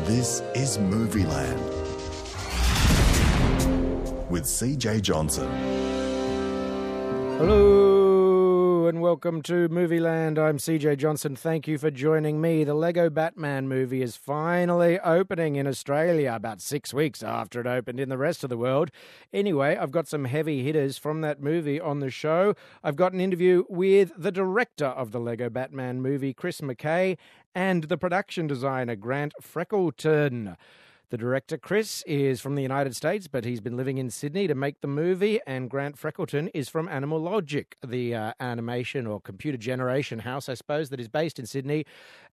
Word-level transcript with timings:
This 0.00 0.40
is 0.54 0.78
Movieland 0.78 1.60
with 4.30 4.44
CJ 4.44 5.02
Johnson. 5.02 5.46
Hello 7.36 8.86
and 8.86 9.00
welcome 9.00 9.42
to 9.42 9.68
Movieland. 9.68 10.38
I'm 10.38 10.56
CJ 10.58 10.96
Johnson. 10.96 11.36
Thank 11.36 11.68
you 11.68 11.76
for 11.76 11.90
joining 11.90 12.40
me. 12.40 12.64
The 12.64 12.74
Lego 12.74 13.10
Batman 13.10 13.68
movie 13.68 14.02
is 14.02 14.16
finally 14.16 14.98
opening 15.00 15.56
in 15.56 15.66
Australia 15.66 16.32
about 16.34 16.60
six 16.60 16.92
weeks 16.92 17.22
after 17.22 17.60
it 17.60 17.66
opened 17.66 18.00
in 18.00 18.08
the 18.08 18.18
rest 18.18 18.42
of 18.42 18.50
the 18.50 18.56
world. 18.56 18.90
Anyway, 19.32 19.76
I've 19.76 19.92
got 19.92 20.08
some 20.08 20.24
heavy 20.24 20.62
hitters 20.62 20.98
from 20.98 21.20
that 21.20 21.42
movie 21.42 21.80
on 21.80 22.00
the 22.00 22.10
show. 22.10 22.54
I've 22.82 22.96
got 22.96 23.12
an 23.12 23.20
interview 23.20 23.64
with 23.68 24.12
the 24.16 24.32
director 24.32 24.86
of 24.86 25.12
the 25.12 25.20
Lego 25.20 25.48
Batman 25.48 26.00
movie, 26.00 26.34
Chris 26.34 26.60
McKay, 26.60 27.16
and 27.54 27.84
the 27.84 27.98
production 27.98 28.46
designer, 28.46 28.96
Grant 28.96 29.34
Freckleton. 29.42 30.56
The 31.10 31.18
director, 31.18 31.58
Chris, 31.58 32.02
is 32.06 32.40
from 32.40 32.54
the 32.54 32.62
United 32.62 32.96
States, 32.96 33.28
but 33.28 33.44
he's 33.44 33.60
been 33.60 33.76
living 33.76 33.98
in 33.98 34.08
Sydney 34.08 34.46
to 34.46 34.54
make 34.54 34.80
the 34.80 34.88
movie. 34.88 35.40
And 35.46 35.68
Grant 35.68 35.96
Freckleton 35.96 36.48
is 36.54 36.70
from 36.70 36.88
Animal 36.88 37.20
Logic, 37.20 37.76
the 37.86 38.14
uh, 38.14 38.32
animation 38.40 39.06
or 39.06 39.20
computer 39.20 39.58
generation 39.58 40.20
house, 40.20 40.48
I 40.48 40.54
suppose, 40.54 40.88
that 40.88 40.98
is 40.98 41.08
based 41.08 41.38
in 41.38 41.44
Sydney. 41.44 41.84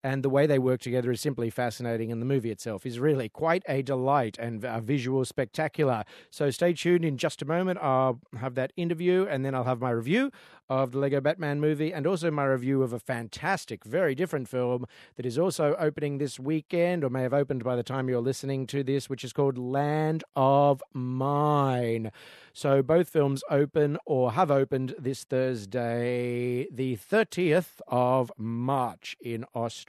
And 0.04 0.24
the 0.24 0.30
way 0.30 0.48
they 0.48 0.60
work 0.60 0.80
together 0.82 1.12
is 1.12 1.22
simply 1.22 1.50
fascinating. 1.50 2.12
And 2.12 2.22
the 2.22 2.26
movie 2.26 2.52
itself 2.52 2.86
is 2.86 3.00
really 3.00 3.30
quite 3.30 3.64
a 3.68 3.82
delight 3.82 4.38
and 4.40 4.64
a 4.64 4.80
visual 4.80 5.26
spectacular. 5.26 6.04
So 6.30 6.50
stay 6.52 6.74
tuned 6.74 7.04
in 7.04 7.18
just 7.18 7.42
a 7.42 7.46
moment. 7.46 7.80
I'll 7.82 8.20
have 8.40 8.56
that 8.56 8.72
interview 8.78 9.28
and 9.30 9.44
then 9.44 9.54
I'll 9.54 9.66
have 9.66 9.82
my 9.82 9.92
review 9.92 10.32
of 10.70 10.92
the 10.92 11.00
Lego 11.00 11.20
Batman 11.20 11.60
movie 11.60 11.92
and 11.92 12.06
also 12.06 12.30
my 12.30 12.46
review 12.46 12.84
of 12.84 12.94
a 12.94 13.00
fantastic, 13.00 13.84
very 13.84 14.14
different 14.14 14.48
film 14.48 14.86
that 15.18 15.26
is 15.26 15.38
also 15.38 15.76
opening 15.80 16.20
this 16.20 16.40
weekend 16.40 17.04
or 17.04 17.10
may 17.10 17.24
have 17.24 17.34
opened 17.34 17.64
by 17.64 17.76
the 17.76 17.84
time 17.84 18.08
you're 18.08 18.22
listening 18.22 18.68
to 18.68 18.84
this, 18.84 19.10
which 19.10 19.24
is 19.24 19.34
called 19.34 19.58
Land 19.58 20.24
of 20.36 20.84
Mine. 20.94 22.12
So 22.54 22.84
both 22.84 23.10
films 23.10 23.44
open 23.50 23.98
or 24.06 24.34
have 24.34 24.52
opened 24.52 24.94
this 25.00 25.24
Thursday, 25.24 26.68
the 26.72 26.98
30th 26.98 27.82
of 27.88 28.32
March 28.38 29.18
in 29.20 29.46
Australia. 29.56 29.89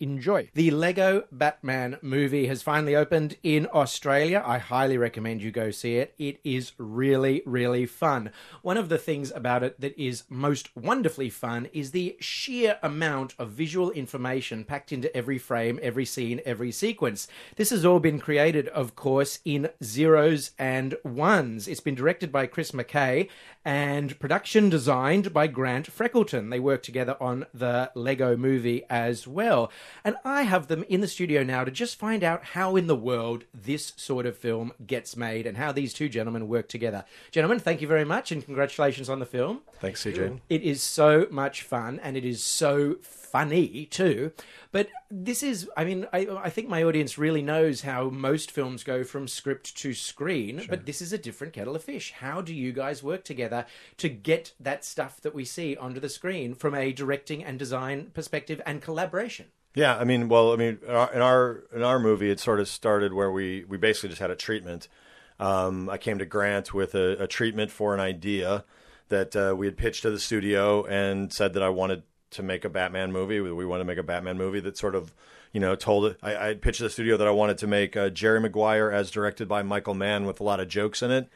Enjoy. 0.00 0.48
The 0.54 0.70
Lego 0.70 1.24
Batman 1.30 1.98
movie 2.00 2.46
has 2.46 2.62
finally 2.62 2.96
opened 2.96 3.36
in 3.42 3.66
Australia. 3.72 4.42
I 4.44 4.58
highly 4.58 4.96
recommend 4.96 5.42
you 5.42 5.50
go 5.50 5.70
see 5.70 5.96
it. 5.96 6.14
It 6.18 6.40
is 6.44 6.72
really, 6.78 7.42
really 7.44 7.86
fun. 7.86 8.30
One 8.62 8.76
of 8.76 8.88
the 8.88 8.98
things 8.98 9.30
about 9.34 9.62
it 9.62 9.80
that 9.80 9.98
is 9.98 10.24
most 10.30 10.74
wonderfully 10.76 11.30
fun 11.30 11.68
is 11.72 11.90
the 11.90 12.16
sheer 12.20 12.78
amount 12.82 13.34
of 13.38 13.50
visual 13.50 13.90
information 13.90 14.64
packed 14.64 14.92
into 14.92 15.14
every 15.16 15.38
frame, 15.38 15.78
every 15.82 16.04
scene, 16.04 16.40
every 16.46 16.72
sequence. 16.72 17.28
This 17.56 17.70
has 17.70 17.84
all 17.84 18.00
been 18.00 18.18
created, 18.18 18.68
of 18.68 18.96
course, 18.96 19.40
in 19.44 19.68
zeros 19.82 20.52
and 20.58 20.96
ones. 21.04 21.68
It's 21.68 21.80
been 21.80 21.94
directed 21.94 22.32
by 22.32 22.46
Chris 22.46 22.70
McKay 22.70 23.28
and 23.64 24.18
production 24.18 24.70
designed 24.70 25.32
by 25.32 25.46
Grant 25.46 25.90
Freckleton. 25.90 26.50
They 26.50 26.60
work 26.60 26.82
together 26.82 27.16
on 27.20 27.46
the 27.52 27.90
Lego 27.94 28.36
movie 28.36 28.84
as 28.88 29.25
well. 29.26 29.70
And 30.04 30.16
I 30.24 30.42
have 30.42 30.68
them 30.68 30.84
in 30.88 31.00
the 31.00 31.08
studio 31.08 31.42
now 31.42 31.64
to 31.64 31.70
just 31.70 31.98
find 31.98 32.22
out 32.22 32.44
how 32.44 32.76
in 32.76 32.86
the 32.86 32.96
world 32.96 33.44
this 33.54 33.92
sort 33.96 34.26
of 34.26 34.36
film 34.36 34.72
gets 34.86 35.16
made 35.16 35.46
and 35.46 35.56
how 35.56 35.72
these 35.72 35.92
two 35.92 36.08
gentlemen 36.08 36.48
work 36.48 36.68
together. 36.68 37.04
Gentlemen, 37.30 37.58
thank 37.58 37.80
you 37.80 37.88
very 37.88 38.04
much 38.04 38.32
and 38.32 38.44
congratulations 38.44 39.08
on 39.08 39.18
the 39.18 39.26
film. 39.26 39.62
Thanks, 39.80 40.04
CJ. 40.04 40.40
It 40.48 40.62
is 40.62 40.82
so 40.82 41.26
much 41.30 41.62
fun 41.62 42.00
and 42.02 42.16
it 42.16 42.24
is 42.24 42.42
so 42.42 42.96
funny 43.30 43.86
too. 43.86 44.32
But 44.72 44.88
this 45.10 45.42
is, 45.42 45.68
I 45.76 45.84
mean, 45.84 46.06
I, 46.12 46.26
I 46.42 46.50
think 46.50 46.68
my 46.68 46.82
audience 46.82 47.18
really 47.18 47.42
knows 47.42 47.82
how 47.82 48.08
most 48.08 48.50
films 48.50 48.84
go 48.84 49.04
from 49.04 49.28
script 49.28 49.76
to 49.78 49.94
screen, 49.94 50.66
but 50.68 50.86
this 50.86 51.00
is 51.00 51.12
a 51.12 51.18
different 51.18 51.52
kettle 51.52 51.76
of 51.76 51.84
fish. 51.84 52.12
How 52.12 52.40
do 52.40 52.54
you 52.54 52.72
guys 52.72 53.02
work 53.02 53.24
together 53.24 53.66
to 53.98 54.08
get 54.08 54.52
that 54.60 54.84
stuff 54.84 55.20
that 55.22 55.34
we 55.34 55.44
see 55.44 55.76
onto 55.76 56.00
the 56.00 56.08
screen 56.08 56.54
from 56.54 56.74
a 56.74 56.92
directing 56.92 57.44
and 57.44 57.58
design 57.58 58.10
perspective 58.14 58.60
and 58.66 58.82
collaboration? 58.82 59.46
Yeah, 59.74 59.96
I 59.96 60.04
mean, 60.04 60.28
well, 60.28 60.52
I 60.52 60.56
mean, 60.56 60.78
in 60.86 60.94
our 60.94 61.12
in 61.12 61.22
our, 61.22 61.64
in 61.74 61.82
our 61.82 61.98
movie, 61.98 62.30
it 62.30 62.40
sort 62.40 62.60
of 62.60 62.68
started 62.68 63.12
where 63.12 63.30
we 63.30 63.64
we 63.68 63.76
basically 63.76 64.08
just 64.08 64.22
had 64.22 64.30
a 64.30 64.36
treatment. 64.36 64.88
Um, 65.38 65.90
I 65.90 65.98
came 65.98 66.18
to 66.18 66.24
Grant 66.24 66.72
with 66.72 66.94
a, 66.94 67.24
a 67.24 67.26
treatment 67.26 67.70
for 67.70 67.92
an 67.92 68.00
idea 68.00 68.64
that 69.08 69.36
uh, 69.36 69.54
we 69.56 69.66
had 69.66 69.76
pitched 69.76 70.02
to 70.02 70.10
the 70.10 70.18
studio 70.18 70.84
and 70.86 71.32
said 71.32 71.52
that 71.52 71.62
I 71.62 71.68
wanted 71.68 72.02
to 72.30 72.42
make 72.42 72.64
a 72.64 72.68
Batman 72.68 73.12
movie. 73.12 73.40
We 73.40 73.64
wanted 73.64 73.84
to 73.84 73.88
make 73.88 73.98
a 73.98 74.02
Batman 74.02 74.36
movie 74.36 74.60
that 74.60 74.76
sort 74.76 74.94
of, 74.94 75.14
you 75.52 75.60
know, 75.60 75.74
told 75.74 76.06
it. 76.06 76.18
I, 76.22 76.50
I 76.50 76.54
pitched 76.54 76.80
the 76.80 76.90
studio 76.90 77.16
that 77.16 77.26
I 77.26 77.30
wanted 77.30 77.58
to 77.58 77.66
make 77.66 77.96
uh, 77.96 78.10
Jerry 78.10 78.40
Maguire 78.40 78.90
as 78.90 79.10
directed 79.10 79.48
by 79.48 79.62
Michael 79.62 79.94
Mann 79.94 80.26
with 80.26 80.40
a 80.40 80.44
lot 80.44 80.60
of 80.60 80.68
jokes 80.68 81.02
in 81.02 81.10
it. 81.10 81.28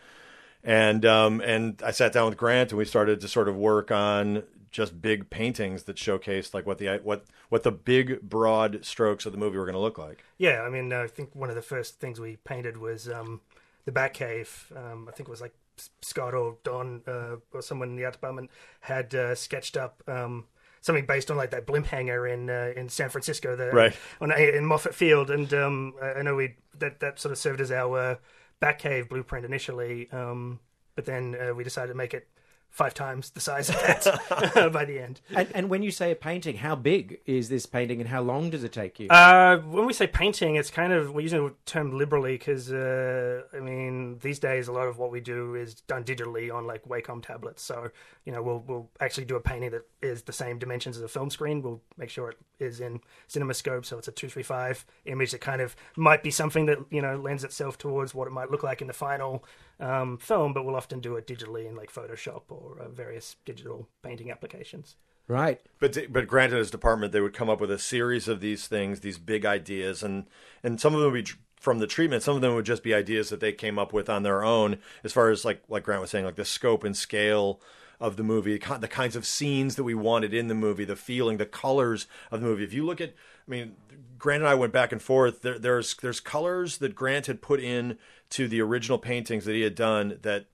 And 0.62 1.06
um, 1.06 1.41
and 1.41 1.81
I 1.84 1.91
sat 1.91 2.12
down 2.12 2.28
with 2.28 2.37
Grant 2.37 2.71
and 2.71 2.78
we 2.78 2.84
started 2.84 3.21
to 3.21 3.28
sort 3.28 3.49
of 3.49 3.56
work 3.56 3.91
on 3.91 4.43
just 4.71 5.03
big 5.03 5.31
paintings 5.31 5.84
that 5.84 5.97
showcased 5.97 6.55
like 6.55 6.67
what 6.67 6.78
the 6.78 7.01
what 7.03 7.25
what 7.49 7.62
the 7.62 7.72
big 7.72 8.21
broad 8.21 8.84
strokes 8.84 9.27
of 9.27 9.33
the 9.33 9.39
movie 9.39 9.59
were 9.59 9.65
going 9.65 9.75
to 9.75 9.81
look 9.81 9.99
like. 9.99 10.22
Yeah, 10.39 10.62
I 10.62 10.71
mean, 10.71 10.93
I 10.93 11.07
think 11.07 11.34
one 11.34 11.49
of 11.49 11.57
the 11.57 11.62
first 11.62 11.99
things 11.99 12.21
we 12.21 12.37
painted 12.37 12.77
was 12.77 13.09
um, 13.09 13.41
the 13.84 13.93
Batcave. 13.93 14.77
Um, 14.77 15.09
I 15.09 15.12
think 15.12 15.28
it 15.28 15.33
was 15.33 15.41
like 15.41 15.55
Scott 16.03 16.34
or 16.34 16.57
Don 16.62 17.03
uh, 17.07 17.37
or 17.53 17.62
someone 17.62 17.91
in 17.91 17.97
the 17.97 18.05
art 18.05 18.15
department 18.15 18.51
had 18.81 19.15
uh, 19.15 19.34
sketched 19.34 19.77
up 19.77 20.03
um, 20.07 20.45
something 20.80 21.06
based 21.06 21.30
on 21.30 21.36
like 21.36 21.50
that 21.50 21.66
blimp 21.66 21.86
hangar 21.86 22.26
in 22.26 22.50
uh, 22.50 22.72
in 22.76 22.88
San 22.88 23.08
Francisco, 23.10 23.56
the, 23.56 23.70
Right. 23.70 23.96
on 24.20 24.32
in 24.32 24.64
Moffett 24.64 24.94
Field, 24.94 25.30
and 25.30 25.52
um, 25.54 25.94
I 26.02 26.14
I 26.14 26.22
know 26.22 26.34
we 26.36 26.56
that 26.78 27.00
that 27.00 27.18
sort 27.18 27.32
of 27.32 27.38
served 27.38 27.60
as 27.60 27.70
our 27.70 27.98
uh, 27.98 28.14
Batcave 28.60 29.08
blueprint 29.08 29.44
initially, 29.44 30.10
um, 30.12 30.60
but 30.94 31.04
then 31.04 31.36
uh, 31.41 31.54
we 31.54 31.64
decided 31.64 31.88
to 31.88 31.96
make 31.96 32.14
it 32.14 32.28
five 32.70 32.94
times 32.94 33.31
the 33.31 33.41
size 33.41 33.69
of 33.69 33.75
that 33.81 34.70
by 34.72 34.84
the 34.84 34.98
end. 34.98 35.20
And, 35.34 35.48
and 35.54 35.69
when 35.69 35.82
you 35.82 35.91
say 35.91 36.12
a 36.12 36.16
painting, 36.16 36.56
how 36.56 36.76
big 36.76 37.20
is 37.26 37.48
this 37.48 37.66
painting 37.66 38.00
and 38.00 38.08
how 38.08 38.22
long 38.22 38.48
does 38.48 38.64
it 38.64 38.72
take 38.72 39.00
you? 39.00 39.08
Uh, 39.08 39.58
when 39.58 39.86
we 39.86 39.92
say 39.92 40.06
painting, 40.06 40.54
it's 40.54 40.70
kind 40.70 40.92
of 40.92 41.12
we're 41.12 41.20
using 41.20 41.44
the 41.44 41.54
term 41.66 41.98
liberally 41.98 42.38
because 42.38 42.72
uh, 42.72 43.42
I 43.53 43.60
mean 43.60 44.19
these 44.22 44.38
days 44.38 44.69
a 44.69 44.72
lot 44.72 44.86
of 44.86 44.98
what 44.98 45.10
we 45.10 45.20
do 45.20 45.54
is 45.56 45.75
done 45.75 46.04
digitally 46.04 46.54
on 46.54 46.66
like 46.66 46.84
Wacom 46.84 47.22
tablets. 47.22 47.62
So 47.62 47.91
you 48.25 48.32
know 48.32 48.42
we'll 48.42 48.64
we'll 48.66 48.88
actually 49.00 49.25
do 49.25 49.36
a 49.36 49.41
painting 49.41 49.72
that 49.72 49.86
is 50.00 50.22
the 50.22 50.32
same 50.32 50.59
dimensions 50.59 50.97
as 50.97 51.03
a 51.03 51.09
film 51.09 51.30
screen. 51.30 51.62
We'll 51.62 51.82
make 51.98 52.10
sure 52.10 52.30
it 52.30 52.38
is 52.60 52.80
in 52.80 53.00
CinemaScope, 53.28 53.84
so 53.84 53.98
it's 53.98 54.09
a 54.09 54.12
two 54.12 54.28
three 54.28 54.44
five 54.44 54.86
image 55.06 55.32
that 55.32 55.41
kind 55.41 55.60
of 55.60 55.75
might 55.97 56.22
be 56.22 56.30
something 56.30 56.66
that 56.66 56.78
you 56.91 57.03
know 57.03 57.16
lends 57.16 57.42
itself 57.42 57.78
towards 57.78 58.14
what 58.14 58.28
it 58.28 58.32
might 58.32 58.50
look 58.50 58.62
like 58.62 58.80
in 58.80 58.86
the 58.86 58.92
final 58.92 59.44
um, 59.80 60.18
film. 60.18 60.52
But 60.52 60.64
we'll 60.64 60.76
often 60.76 61.00
do 61.00 61.16
it 61.16 61.26
digitally 61.26 61.68
in 61.68 61.74
like 61.74 61.92
Photoshop 61.92 62.42
or 62.48 62.78
uh, 62.80 62.88
various 62.88 63.36
digital 63.44 63.88
painting 64.02 64.30
applications. 64.30 64.96
right. 65.28 65.60
But 65.78 66.12
but 66.12 66.26
Grant 66.26 66.52
and 66.52 66.58
his 66.58 66.70
department, 66.70 67.12
they 67.12 67.20
would 67.20 67.34
come 67.34 67.50
up 67.50 67.60
with 67.60 67.70
a 67.70 67.78
series 67.78 68.28
of 68.28 68.41
these 68.41 68.66
things, 68.66 69.00
these 69.00 69.18
big 69.18 69.44
ideas, 69.44 70.02
and 70.02 70.26
and 70.62 70.80
some 70.80 70.94
of 70.94 71.00
them 71.00 71.12
would 71.12 71.24
be 71.24 71.30
from 71.60 71.78
the 71.78 71.86
treatment. 71.86 72.22
Some 72.22 72.36
of 72.36 72.42
them 72.42 72.54
would 72.54 72.64
just 72.64 72.82
be 72.82 72.94
ideas 72.94 73.28
that 73.28 73.41
they 73.41 73.52
came 73.52 73.78
up 73.78 73.92
with 73.92 74.08
on 74.08 74.22
their 74.22 74.42
own, 74.42 74.78
as 75.04 75.12
far 75.12 75.30
as 75.30 75.44
like 75.44 75.62
like 75.68 75.84
Grant 75.84 76.00
was 76.00 76.10
saying, 76.10 76.24
like 76.24 76.36
the 76.36 76.44
scope 76.44 76.84
and 76.84 76.97
scale 76.97 77.60
of 78.00 78.16
the 78.16 78.22
movie, 78.22 78.59
the 78.59 78.88
kinds 78.88 79.15
of 79.15 79.27
scenes 79.27 79.77
that 79.77 79.84
we 79.84 79.94
wanted 79.94 80.33
in 80.33 80.49
the 80.49 80.55
movie, 80.55 80.84
the 80.84 80.97
feeling, 80.97 81.37
the 81.37 81.47
colors 81.47 82.06
of 82.31 82.41
the 82.41 82.47
movie. 82.47 82.65
If 82.65 82.72
you 82.72 82.84
look 82.84 83.00
at, 83.00 83.11
I 83.11 83.50
mean, 83.50 83.77
Grant 84.19 84.43
and 84.43 84.49
I 84.49 84.55
went 84.55 84.72
back 84.72 84.93
and 84.93 85.00
forth. 85.03 85.43
There, 85.43 85.59
there's 85.59 85.94
there's 85.97 86.21
colors 86.21 86.78
that 86.78 86.94
Grant 86.94 87.27
had 87.27 87.43
put 87.43 87.60
in 87.60 87.99
to 88.31 88.49
the 88.49 88.60
original 88.60 88.99
paintings 88.99 89.44
that 89.44 89.55
he 89.55 89.62
had 89.62 89.75
done 89.75 90.19
that 90.22 90.47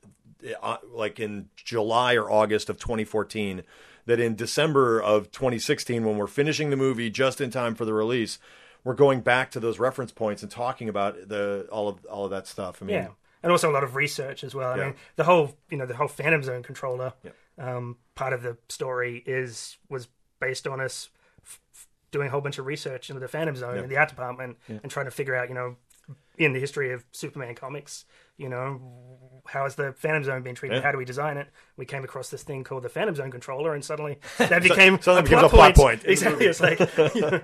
uh, 0.63 0.77
like 0.93 1.19
in 1.21 1.49
July 1.57 2.15
or 2.15 2.31
August 2.31 2.69
of 2.71 2.79
2014 2.79 3.63
that 4.07 4.21
in 4.21 4.37
December 4.37 5.01
of 5.03 5.33
2016 5.33 6.05
when 6.05 6.17
we're 6.17 6.27
finishing 6.29 6.71
the 6.71 6.77
movie 6.77 7.11
just 7.11 7.41
in 7.41 7.51
time 7.51 7.75
for 7.75 7.85
the 7.85 7.93
release 7.93 8.39
we're 8.85 8.95
going 8.95 9.21
back 9.21 9.51
to 9.51 9.59
those 9.59 9.81
reference 9.81 10.13
points 10.13 10.43
and 10.43 10.51
talking 10.53 10.89
about 10.89 11.29
the 11.29 11.67
all 11.73 11.89
of 11.89 12.05
all 12.07 12.25
of 12.25 12.31
that 12.31 12.47
stuff 12.47 12.81
I 12.81 12.85
mean 12.85 12.95
Yeah, 12.97 13.09
and 13.43 13.51
also 13.51 13.69
a 13.71 13.73
lot 13.73 13.83
of 13.83 13.97
research 13.97 14.45
as 14.45 14.55
well. 14.55 14.73
I 14.75 14.77
Yeah. 14.77 14.85
mean, 14.85 14.95
the 15.17 15.25
whole 15.25 15.57
you 15.71 15.77
know 15.77 15.87
the 15.87 15.97
whole 15.97 16.07
Phantom 16.09 16.43
Zone 16.43 16.63
controller 16.63 17.15
Yeah. 17.25 17.33
Um, 17.59 17.97
part 18.15 18.33
of 18.33 18.43
the 18.43 18.57
story 18.69 19.23
is 19.27 19.77
was 19.89 20.09
based 20.41 20.67
on 20.67 20.81
us 20.81 21.09
f- 21.43 21.61
f- 21.75 21.87
doing 22.11 22.29
a 22.29 22.31
whole 22.31 22.41
bunch 22.41 22.59
of 22.59 22.67
research 22.67 23.09
into 23.11 23.21
the 23.21 23.29
Phantom 23.29 23.57
Zone 23.57 23.77
Yeah. 23.77 23.83
in 23.83 23.89
the 23.89 23.97
art 23.97 24.09
department 24.11 24.59
and 24.69 24.91
trying 24.91 25.07
to 25.07 25.11
figure 25.11 25.35
out 25.35 25.49
you 25.49 25.55
know 25.55 25.77
in 26.39 26.53
the 26.53 26.61
history 26.61 26.93
of 26.93 27.03
Superman 27.13 27.55
comics, 27.55 28.05
you 28.37 28.49
know, 28.51 28.79
how 29.47 29.63
has 29.65 29.75
the 29.75 29.93
Phantom 29.95 30.23
Zone 30.23 30.43
been 30.43 30.55
treated? 30.55 30.77
Yeah. 30.77 30.83
How 30.83 30.93
do 30.93 30.99
we 30.99 31.07
design 31.07 31.39
it? 31.39 31.49
We 31.79 31.87
came 31.87 32.05
across 32.05 32.29
this 32.29 32.43
thing 32.43 32.63
called 32.63 32.83
the 32.83 32.91
Phantom 32.91 33.15
Zone 33.17 33.31
controller, 33.31 33.75
and 33.75 33.83
suddenly 33.83 34.19
that 34.37 34.63
became 34.63 35.01
suddenly 35.01 35.21
a, 35.21 35.23
becomes 35.25 35.51
plot 35.51 35.71
a 35.71 35.75
plot 35.75 35.75
point. 35.75 36.01
point 36.03 36.05
Exactly. 36.13 36.45
It's 36.47 36.61
like 36.61 36.79
you 37.15 37.21
know, 37.23 37.41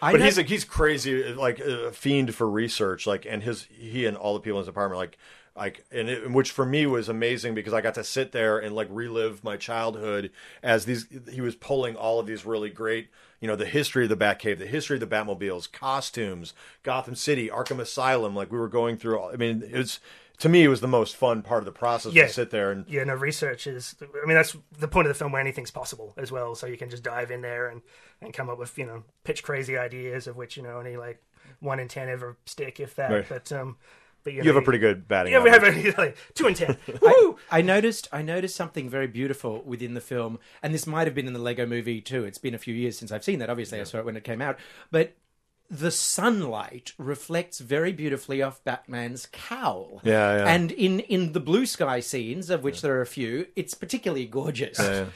I 0.00 0.12
but 0.12 0.18
know- 0.20 0.24
he's 0.24 0.38
like 0.38 0.48
he's 0.48 0.64
crazy 0.64 1.22
like 1.34 1.58
a 1.60 1.92
fiend 1.92 2.34
for 2.34 2.48
research 2.50 3.06
like 3.06 3.26
and 3.28 3.42
his 3.42 3.64
he 3.70 4.06
and 4.06 4.16
all 4.16 4.32
the 4.34 4.40
people 4.40 4.58
in 4.58 4.62
his 4.62 4.68
department 4.68 4.98
like 4.98 5.18
like 5.56 5.84
and 5.90 6.08
it, 6.08 6.30
which 6.30 6.50
for 6.52 6.64
me 6.64 6.86
was 6.86 7.08
amazing 7.08 7.54
because 7.54 7.72
I 7.72 7.80
got 7.80 7.94
to 7.94 8.04
sit 8.04 8.32
there 8.32 8.58
and 8.58 8.74
like 8.74 8.88
relive 8.90 9.42
my 9.44 9.56
childhood 9.56 10.30
as 10.62 10.84
these 10.84 11.06
he 11.30 11.40
was 11.40 11.54
pulling 11.56 11.96
all 11.96 12.18
of 12.20 12.26
these 12.26 12.46
really 12.46 12.70
great 12.70 13.08
you 13.40 13.48
know 13.48 13.56
the 13.56 13.66
history 13.66 14.04
of 14.04 14.10
the 14.10 14.16
Batcave, 14.16 14.58
the 14.58 14.66
history 14.66 14.96
of 14.96 15.00
the 15.00 15.06
Batmobiles, 15.06 15.70
costumes, 15.70 16.52
Gotham 16.82 17.14
City, 17.14 17.48
Arkham 17.48 17.80
Asylum. 17.80 18.36
Like 18.36 18.52
we 18.52 18.58
were 18.58 18.68
going 18.68 18.96
through. 18.96 19.18
All, 19.18 19.32
I 19.32 19.36
mean, 19.36 19.62
it 19.62 19.76
was 19.76 19.98
to 20.40 20.48
me 20.48 20.62
it 20.62 20.68
was 20.68 20.80
the 20.80 20.88
most 20.88 21.16
fun 21.16 21.42
part 21.42 21.60
of 21.60 21.64
the 21.64 21.72
process 21.72 22.12
Yeah. 22.12 22.26
to 22.26 22.32
sit 22.32 22.50
there 22.50 22.70
and 22.70 22.84
yeah, 22.88 23.04
no, 23.04 23.14
research 23.14 23.66
is. 23.66 23.96
I 24.00 24.26
mean, 24.26 24.36
that's 24.36 24.56
the 24.78 24.88
point 24.88 25.06
of 25.06 25.14
the 25.14 25.18
film 25.18 25.32
where 25.32 25.40
anything's 25.40 25.70
possible 25.70 26.14
as 26.16 26.30
well. 26.30 26.54
So 26.54 26.66
you 26.66 26.76
can 26.76 26.90
just 26.90 27.02
dive 27.02 27.30
in 27.30 27.40
there 27.40 27.68
and, 27.68 27.80
and 28.20 28.32
come 28.32 28.50
up 28.50 28.58
with 28.58 28.76
you 28.78 28.86
know 28.86 29.04
pitch 29.24 29.42
crazy 29.42 29.76
ideas 29.76 30.26
of 30.26 30.36
which 30.36 30.56
you 30.56 30.62
know 30.62 30.76
only 30.78 30.96
like 30.98 31.22
one 31.60 31.80
in 31.80 31.88
ten 31.88 32.08
ever 32.08 32.36
stick, 32.46 32.78
if 32.78 32.94
that. 32.96 33.10
Right. 33.10 33.26
But 33.28 33.50
um, 33.52 33.76
but 34.24 34.32
you, 34.32 34.38
you 34.38 34.44
know, 34.44 34.54
have 34.54 34.62
a 34.62 34.64
pretty 34.64 34.78
good 34.78 35.08
batting. 35.08 35.32
Yeah, 35.32 35.42
we 35.42 35.50
have 35.50 35.64
average. 35.64 35.94
a, 35.94 35.96
like, 35.98 36.16
two 36.34 36.46
in 36.46 36.54
ten. 36.54 36.76
Woo! 37.02 37.38
I 37.50 37.62
noticed 37.62 38.08
I 38.12 38.22
noticed 38.22 38.56
something 38.56 38.88
very 38.88 39.06
beautiful 39.06 39.62
within 39.62 39.94
the 39.94 40.00
film, 40.00 40.38
and 40.62 40.74
this 40.74 40.86
might 40.86 41.06
have 41.06 41.14
been 41.14 41.26
in 41.26 41.32
the 41.32 41.38
Lego 41.40 41.66
movie 41.66 42.00
too. 42.00 42.24
It's 42.24 42.38
been 42.38 42.54
a 42.54 42.58
few 42.58 42.74
years 42.74 42.98
since 42.98 43.12
I've 43.12 43.24
seen 43.24 43.38
that. 43.38 43.50
Obviously, 43.50 43.80
I 43.80 43.84
saw 43.84 43.98
it 43.98 44.04
when 44.04 44.16
it 44.16 44.24
came 44.24 44.42
out, 44.42 44.58
but 44.90 45.14
the 45.70 45.92
sunlight 45.92 46.92
reflects 46.98 47.60
very 47.60 47.92
beautifully 47.92 48.42
off 48.42 48.62
Batman's 48.64 49.28
cowl. 49.30 50.00
Yeah, 50.02 50.38
yeah. 50.38 50.52
And 50.52 50.72
in 50.72 51.00
in 51.00 51.32
the 51.32 51.40
blue 51.40 51.64
sky 51.64 52.00
scenes, 52.00 52.50
of 52.50 52.64
which 52.64 52.82
there 52.82 52.96
are 52.96 53.02
a 53.02 53.06
few, 53.06 53.46
it's 53.54 53.74
particularly 53.74 54.26
gorgeous. 54.26 54.80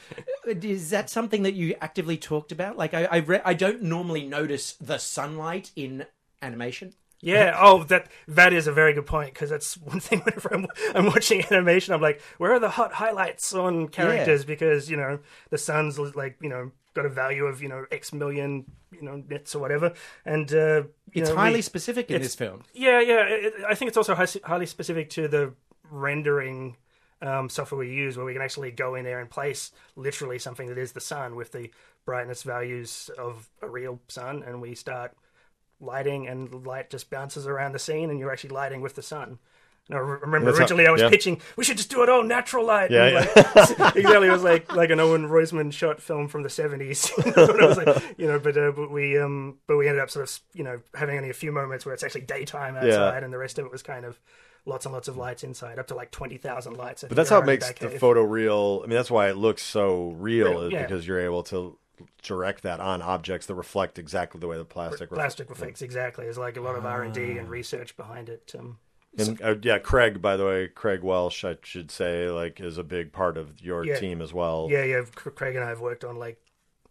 Uh, 0.45 0.51
is 0.61 0.91
that 0.91 1.09
something 1.09 1.41
that 1.41 1.55
you 1.55 1.75
actively 1.81 2.17
talked 2.17 2.51
about? 2.51 2.77
Like, 2.77 2.93
I 2.93 3.05
I, 3.05 3.17
re- 3.17 3.41
I 3.43 3.55
don't 3.55 3.81
normally 3.81 4.25
notice 4.27 4.73
the 4.73 4.99
sunlight 4.99 5.71
in 5.75 6.05
animation. 6.41 6.93
Yeah. 7.21 7.57
Oh, 7.59 7.83
that 7.85 8.09
that 8.27 8.53
is 8.53 8.67
a 8.67 8.71
very 8.71 8.93
good 8.93 9.05
point 9.05 9.33
because 9.33 9.49
that's 9.49 9.77
one 9.91 9.99
thing. 9.99 10.19
Whenever 10.21 10.53
I'm, 10.53 10.67
I'm 10.93 11.05
watching 11.07 11.43
animation, 11.51 11.93
I'm 11.93 12.01
like, 12.01 12.21
where 12.37 12.53
are 12.53 12.59
the 12.59 12.69
hot 12.69 12.93
highlights 12.93 13.53
on 13.53 13.87
characters? 13.87 14.45
Because 14.45 14.89
you 14.89 14.97
know 14.97 15.19
the 15.49 15.57
sun's 15.57 15.97
like 15.97 16.37
you 16.41 16.49
know 16.49 16.71
got 16.93 17.05
a 17.05 17.09
value 17.09 17.45
of 17.45 17.61
you 17.61 17.69
know 17.69 17.85
X 17.91 18.13
million 18.13 18.65
you 18.91 19.01
know 19.01 19.23
nits 19.27 19.55
or 19.55 19.59
whatever, 19.59 19.93
and 20.25 20.53
uh, 20.53 20.83
It's 21.13 21.29
know, 21.29 21.35
highly 21.35 21.55
we- 21.57 21.61
specific 21.61 22.09
in 22.11 22.21
this 22.21 22.35
film. 22.35 22.63
Yeah, 22.73 22.99
yeah. 23.01 23.23
It, 23.27 23.53
I 23.67 23.75
think 23.75 23.89
it's 23.89 23.97
also 23.97 24.15
hi- 24.15 24.27
highly 24.43 24.65
specific 24.65 25.09
to 25.11 25.27
the 25.27 25.53
rendering 25.89 26.77
um, 27.21 27.49
software 27.49 27.79
we 27.79 27.91
use, 27.93 28.17
where 28.17 28.25
we 28.25 28.33
can 28.33 28.41
actually 28.41 28.71
go 28.71 28.95
in 28.95 29.03
there 29.05 29.19
and 29.19 29.29
place 29.29 29.71
literally 29.95 30.37
something 30.39 30.67
that 30.67 30.77
is 30.77 30.91
the 30.91 31.01
sun 31.01 31.35
with 31.35 31.51
the 31.51 31.71
brightness 32.05 32.43
values 32.43 33.09
of 33.17 33.49
a 33.61 33.69
real 33.69 33.99
sun, 34.07 34.43
and 34.45 34.61
we 34.61 34.75
start 34.75 35.15
lighting, 35.85 36.27
and 36.27 36.49
the 36.49 36.57
light 36.57 36.89
just 36.89 37.09
bounces 37.09 37.47
around 37.47 37.73
the 37.73 37.79
scene, 37.79 38.09
and 38.09 38.19
you're 38.19 38.31
actually 38.31 38.51
lighting 38.51 38.81
with 38.81 38.95
the 38.95 39.01
sun. 39.01 39.39
And 39.87 39.97
I 39.97 40.01
remember 40.01 40.47
That's 40.47 40.57
how- 40.57 40.63
originally 40.63 40.87
I 40.87 40.91
was 40.91 41.01
yeah. 41.01 41.09
pitching, 41.09 41.39
we 41.57 41.63
should 41.63 41.77
just 41.77 41.91
do 41.91 42.01
it 42.01 42.09
all 42.09 42.23
natural 42.23 42.65
light. 42.65 42.89
Yeah, 42.89 43.07
yeah. 43.07 43.19
like, 43.19 43.27
exactly. 43.95 44.27
It 44.27 44.31
was 44.31 44.43
like 44.43 44.73
like 44.75 44.89
an 44.89 44.99
Owen 44.99 45.27
Roizman 45.29 45.71
shot 45.71 46.01
film 46.01 46.27
from 46.27 46.41
the 46.41 46.49
seventies. 46.49 47.11
I 47.37 47.39
was 47.39 47.77
like, 47.77 48.03
you 48.17 48.25
know, 48.25 48.39
but 48.39 48.57
uh, 48.57 48.71
but 48.71 48.89
we 48.89 49.19
um 49.19 49.59
but 49.67 49.77
we 49.77 49.87
ended 49.87 50.01
up 50.01 50.09
sort 50.09 50.27
of 50.27 50.39
you 50.53 50.63
know 50.63 50.81
having 50.95 51.17
only 51.17 51.29
a 51.29 51.33
few 51.33 51.51
moments 51.51 51.85
where 51.85 51.93
it's 51.93 52.03
actually 52.03 52.21
daytime 52.21 52.75
outside, 52.75 53.23
and 53.23 53.31
the 53.31 53.37
rest 53.37 53.59
of 53.59 53.65
it 53.65 53.71
was 53.71 53.83
kind 53.83 54.05
of 54.05 54.19
lots 54.65 54.87
and 54.87 54.93
lots 54.93 55.07
of 55.07 55.17
lights 55.17 55.43
inside, 55.43 55.77
up 55.77 55.85
to 55.87 55.93
like 55.95 56.09
twenty 56.09 56.37
thousand 56.37 56.77
lights. 56.77 57.05
But 57.07 57.15
that's 57.15 57.29
how 57.29 57.41
it 57.41 57.45
makes 57.45 57.71
the 57.73 57.91
photo 57.91 58.23
real. 58.23 58.81
I 58.83 58.87
mean, 58.87 58.95
that's 58.95 59.11
why 59.11 59.29
it 59.29 59.37
looks 59.37 59.61
so 59.61 60.15
real, 60.17 60.49
Real, 60.49 60.61
is 60.63 60.73
yeah. 60.73 60.81
because 60.81 61.05
you're 61.05 61.19
able 61.21 61.43
to 61.43 61.77
direct 62.21 62.63
that 62.63 62.79
on 62.79 63.01
objects 63.01 63.45
that 63.47 63.55
reflect 63.55 63.97
exactly 63.99 64.39
the 64.39 64.47
way 64.47 64.57
the 64.57 64.65
plastic. 64.65 65.11
reflects. 65.11 65.35
plastic 65.35 65.51
effects. 65.51 65.81
Exactly, 65.81 66.25
there's 66.25 66.37
like 66.37 66.57
a 66.57 66.61
lot 66.61 66.75
of 66.75 66.85
R 66.85 67.03
and 67.03 67.13
D 67.13 67.37
and 67.37 67.49
research 67.49 67.95
behind 67.97 68.29
it. 68.29 68.53
Um, 68.57 68.77
And 69.17 69.41
uh, 69.41 69.55
yeah, 69.61 69.77
Craig, 69.79 70.21
by 70.21 70.35
the 70.35 70.45
way, 70.45 70.67
Craig 70.67 71.01
Welsh, 71.01 71.45
I 71.45 71.57
should 71.63 71.89
say, 71.89 72.29
like, 72.29 72.59
is 72.59 72.77
a 72.77 72.83
big 72.83 73.11
part 73.13 73.37
of 73.37 73.61
your 73.61 73.85
Yeah. 73.85 73.97
team 73.97 74.21
as 74.21 74.33
well. 74.33 74.67
yeah, 74.69 74.83
yeah. 74.83 75.01
Craig 75.13 75.55
and 75.55 75.63
I 75.63 75.69
have 75.69 75.79
worked 75.81 76.03
on 76.03 76.17
like 76.17 76.37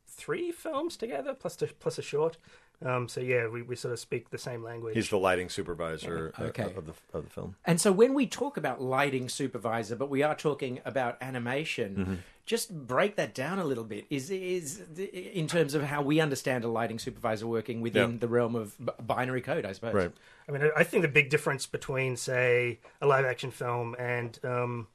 three 0.07 0.51
films 0.53 0.97
together, 0.97 1.35
plus 1.35 1.57
the, 1.57 1.67
plus 1.67 1.99
a 1.99 2.03
short. 2.03 2.37
Um, 2.85 3.09
so 3.09 3.21
yeah, 3.21 3.47
we, 3.49 3.63
we 3.63 3.77
sort 3.77 3.93
of 3.93 3.99
speak 4.01 4.31
the 4.31 4.39
same 4.39 4.63
language. 4.63 4.95
He's 4.95 5.09
the 5.09 5.17
lighting 5.19 5.49
supervisor 5.49 6.33
uh, 6.39 6.45
Okay. 6.45 6.65
of 6.77 6.87
the 6.87 6.93
of 7.13 7.25
the 7.25 7.31
film. 7.31 7.57
And 7.65 7.81
so 7.81 7.93
when 7.93 8.15
we 8.15 8.27
talk 8.27 8.57
about 8.57 8.81
lighting 8.83 9.29
supervisor, 9.29 9.95
but 9.97 10.11
we 10.11 10.23
are 10.23 10.35
talking 10.35 10.81
about 10.85 11.17
animation, 11.21 11.97
Mm-hmm. 11.97 12.15
Just 12.47 12.87
break 12.87 13.17
that 13.17 13.35
down 13.35 13.59
a 13.59 13.65
little 13.65 13.85
bit. 13.85 14.05
Is 14.11 14.31
is 14.31 14.83
in 14.99 15.47
terms 15.47 15.75
of 15.75 15.83
how 15.85 16.03
we 16.03 16.21
understand 16.21 16.65
a 16.65 16.69
lighting 16.69 16.99
supervisor 16.99 17.47
working 17.47 17.81
within 17.81 18.13
Yeah. 18.13 18.17
the 18.19 18.29
realm 18.29 18.55
of 18.55 18.77
b- 18.79 18.93
binary 19.03 19.41
code, 19.41 19.65
I 19.65 19.73
suppose. 19.73 19.95
Right. 19.95 20.13
I 20.49 20.53
mean, 20.53 20.63
I- 20.63 20.81
I 20.81 20.85
think 20.85 21.03
the 21.03 21.09
big 21.09 21.31
difference 21.31 21.67
between, 21.67 22.17
say, 22.17 22.81
a 23.01 23.07
live 23.07 23.25
action 23.25 23.51
film 23.51 23.97
and 23.99 24.39
um, 24.45 24.89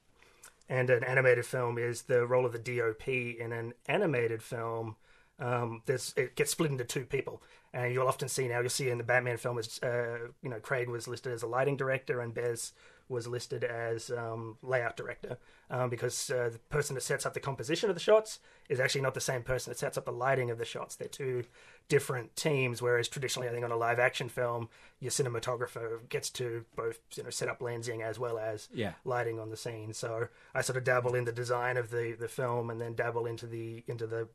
and 0.68 0.88
an 0.90 1.02
animated 1.02 1.44
film 1.44 1.78
is 1.78 2.02
the 2.02 2.24
role 2.26 2.46
of 2.46 2.52
the 2.52 2.58
DOP 2.58 3.08
in 3.08 3.52
an 3.52 3.74
animated 3.86 4.42
film. 4.42 4.96
Um, 5.40 5.82
there's 5.86 6.14
it 6.16 6.36
gets 6.36 6.52
split 6.52 6.70
into 6.70 6.84
two 6.84 7.04
people, 7.04 7.42
and 7.72 7.92
you'll 7.92 8.06
often 8.06 8.28
see 8.28 8.46
now. 8.46 8.60
You'll 8.60 8.68
see 8.70 8.90
in 8.90 8.98
the 8.98 9.04
Batman 9.04 9.38
film 9.38 9.58
is 9.58 9.80
uh, 9.82 10.28
you 10.42 10.50
know 10.50 10.60
Craig 10.60 10.88
was 10.88 11.08
listed 11.08 11.32
as 11.32 11.42
a 11.42 11.46
lighting 11.48 11.76
director 11.76 12.20
and 12.20 12.32
Bez 12.32 12.72
was 13.10 13.26
listed 13.26 13.64
as 13.64 14.10
um, 14.10 14.56
layout 14.62 14.96
director 14.96 15.36
um, 15.68 15.90
because 15.90 16.30
uh, 16.30 16.48
the 16.52 16.58
person 16.70 16.94
that 16.94 17.02
sets 17.02 17.26
up 17.26 17.34
the 17.34 17.40
composition 17.40 17.90
of 17.90 17.96
the 17.96 18.00
shots 18.00 18.38
is 18.68 18.78
actually 18.80 19.00
not 19.00 19.14
the 19.14 19.20
same 19.20 19.42
person 19.42 19.70
that 19.70 19.78
sets 19.78 19.98
up 19.98 20.04
the 20.04 20.12
lighting 20.12 20.50
of 20.50 20.58
the 20.58 20.64
shots. 20.64 20.94
They're 20.96 21.08
two 21.08 21.44
different 21.88 22.36
teams. 22.36 22.80
Whereas 22.80 23.08
traditionally, 23.08 23.48
I 23.48 23.52
think 23.52 23.64
on 23.64 23.72
a 23.72 23.76
live 23.76 23.98
action 23.98 24.28
film, 24.28 24.68
your 25.00 25.10
cinematographer 25.10 26.08
gets 26.08 26.30
to 26.30 26.64
both 26.76 27.00
you 27.16 27.24
know 27.24 27.30
set 27.30 27.48
up 27.48 27.58
lensing 27.60 28.00
as 28.02 28.18
well 28.18 28.38
as 28.38 28.68
Yeah. 28.72 28.92
lighting 29.04 29.38
on 29.40 29.50
the 29.50 29.56
scene. 29.56 29.92
So 29.92 30.28
I 30.54 30.60
sort 30.62 30.76
of 30.76 30.84
dabble 30.84 31.14
in 31.16 31.24
the 31.24 31.32
design 31.32 31.76
of 31.76 31.90
the 31.90 32.16
the 32.18 32.28
film 32.28 32.70
and 32.70 32.80
then 32.80 32.94
dabble 32.94 33.26
into 33.26 33.46
the 33.46 33.82
into 33.88 34.06
the 34.06 34.28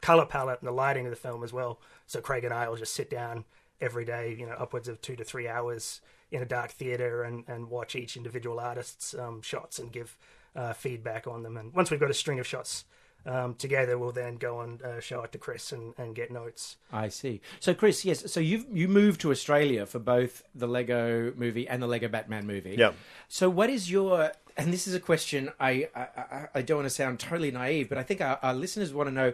color 0.00 0.26
palette 0.26 0.60
and 0.60 0.68
the 0.68 0.72
lighting 0.72 1.06
of 1.06 1.10
the 1.10 1.16
film 1.16 1.42
as 1.44 1.52
well. 1.52 1.80
So 2.06 2.20
Craig 2.20 2.44
and 2.44 2.54
I 2.54 2.68
will 2.68 2.76
just 2.76 2.94
sit 2.94 3.10
down 3.10 3.44
every 3.80 4.04
day, 4.04 4.34
you 4.38 4.46
know, 4.46 4.52
upwards 4.54 4.88
of 4.88 5.00
two 5.00 5.14
to 5.16 5.24
three 5.24 5.46
hours 5.48 6.00
in 6.30 6.42
a 6.42 6.46
dark 6.46 6.70
theater 6.70 7.22
and, 7.22 7.44
and 7.48 7.68
watch 7.70 7.94
each 7.96 8.16
individual 8.16 8.60
artist's 8.60 9.14
um, 9.14 9.40
shots 9.42 9.78
and 9.78 9.90
give 9.92 10.16
uh, 10.56 10.72
feedback 10.72 11.26
on 11.26 11.42
them. 11.42 11.56
And 11.56 11.72
once 11.74 11.90
we've 11.90 12.00
got 12.00 12.10
a 12.10 12.14
string 12.14 12.38
of 12.38 12.46
shots 12.46 12.84
um, 13.26 13.54
together, 13.54 13.98
we'll 13.98 14.12
then 14.12 14.36
go 14.36 14.60
and 14.60 14.80
uh, 14.82 15.00
show 15.00 15.22
it 15.22 15.32
to 15.32 15.38
Chris 15.38 15.72
and, 15.72 15.94
and 15.98 16.14
get 16.14 16.30
notes. 16.30 16.76
I 16.92 17.08
see. 17.08 17.40
So, 17.60 17.74
Chris, 17.74 18.04
yes. 18.04 18.30
So 18.32 18.40
you 18.40 18.64
you 18.72 18.88
moved 18.88 19.20
to 19.22 19.30
Australia 19.30 19.86
for 19.86 19.98
both 19.98 20.42
the 20.54 20.68
Lego 20.68 21.32
Movie 21.36 21.66
and 21.68 21.82
the 21.82 21.86
Lego 21.86 22.08
Batman 22.08 22.46
movie. 22.46 22.76
Yeah. 22.78 22.92
So, 23.28 23.50
what 23.50 23.70
is 23.70 23.90
your? 23.90 24.32
And 24.56 24.72
this 24.72 24.86
is 24.86 24.94
a 24.94 25.00
question. 25.00 25.50
I 25.60 25.88
I, 25.94 26.00
I- 26.00 26.48
I 26.56 26.62
don't 26.62 26.78
want 26.78 26.86
to 26.86 26.94
sound 26.94 27.20
totally 27.20 27.50
naive, 27.50 27.88
but 27.88 27.98
I 27.98 28.02
think 28.02 28.20
our, 28.20 28.38
our 28.42 28.54
listeners 28.54 28.92
want 28.92 29.08
to 29.08 29.14
know. 29.14 29.32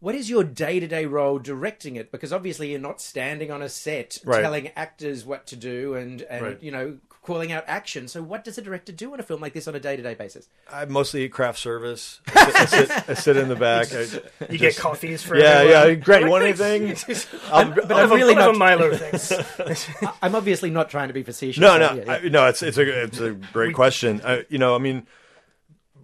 What 0.00 0.14
is 0.14 0.28
your 0.28 0.44
day 0.44 0.78
to 0.80 0.86
day 0.86 1.06
role 1.06 1.38
directing 1.38 1.96
it? 1.96 2.12
Because 2.12 2.32
obviously 2.32 2.70
you're 2.70 2.80
not 2.80 3.00
standing 3.00 3.50
on 3.50 3.62
a 3.62 3.68
set 3.68 4.18
Right. 4.24 4.42
telling 4.42 4.68
actors 4.76 5.24
what 5.24 5.46
to 5.48 5.56
do 5.56 5.94
and, 5.94 6.22
and 6.22 6.44
Right. 6.44 6.62
you 6.62 6.70
know 6.70 6.98
calling 7.22 7.50
out 7.50 7.64
action. 7.66 8.06
So 8.06 8.22
what 8.22 8.44
does 8.44 8.56
a 8.56 8.62
director 8.62 8.92
do 8.92 9.12
on 9.12 9.18
a 9.18 9.22
film 9.24 9.40
like 9.40 9.52
this 9.52 9.66
on 9.66 9.74
a 9.74 9.80
day 9.80 9.96
to 9.96 10.02
day 10.02 10.14
basis? 10.14 10.48
I 10.72 10.84
mostly 10.84 11.24
eat 11.24 11.32
craft 11.32 11.58
service. 11.58 12.20
I 12.28 12.50
sit, 12.50 12.56
I 12.56 12.64
sit, 12.66 13.08
I 13.10 13.14
sit 13.14 13.36
in 13.36 13.48
the 13.48 13.56
back. 13.56 13.88
I, 13.92 14.06
You 14.52 14.58
get 14.58 14.76
coffees 14.76 15.22
for 15.24 15.36
yeah, 15.36 15.44
everyone. 15.46 15.88
yeah. 15.88 15.94
Great. 15.94 16.18
You 16.20 16.22
Like, 16.26 16.30
want 16.30 16.44
anything? 16.44 16.96
I'm, 17.52 17.74
but 17.74 17.90
I'll 17.90 18.04
I'm 18.04 18.10
really 18.12 18.36
I'll 18.36 18.52
have 18.52 18.56
not. 18.58 18.72
a 18.74 18.78
Milo, 18.78 18.96
thanks. 18.96 19.88
I'm 20.22 20.36
obviously 20.36 20.70
not 20.70 20.88
trying 20.88 21.08
to 21.08 21.14
be 21.14 21.24
facetious. 21.24 21.60
No, 21.60 21.78
no, 21.78 21.94
yeah, 21.94 22.04
yeah. 22.04 22.12
I, 22.12 22.28
no. 22.28 22.46
It's 22.46 22.62
it's 22.62 22.78
a 22.78 23.02
it's 23.04 23.18
a 23.18 23.32
great 23.32 23.74
question. 23.74 24.20
I, 24.24 24.44
you 24.48 24.58
know, 24.58 24.76
I 24.76 24.78
mean, 24.78 25.06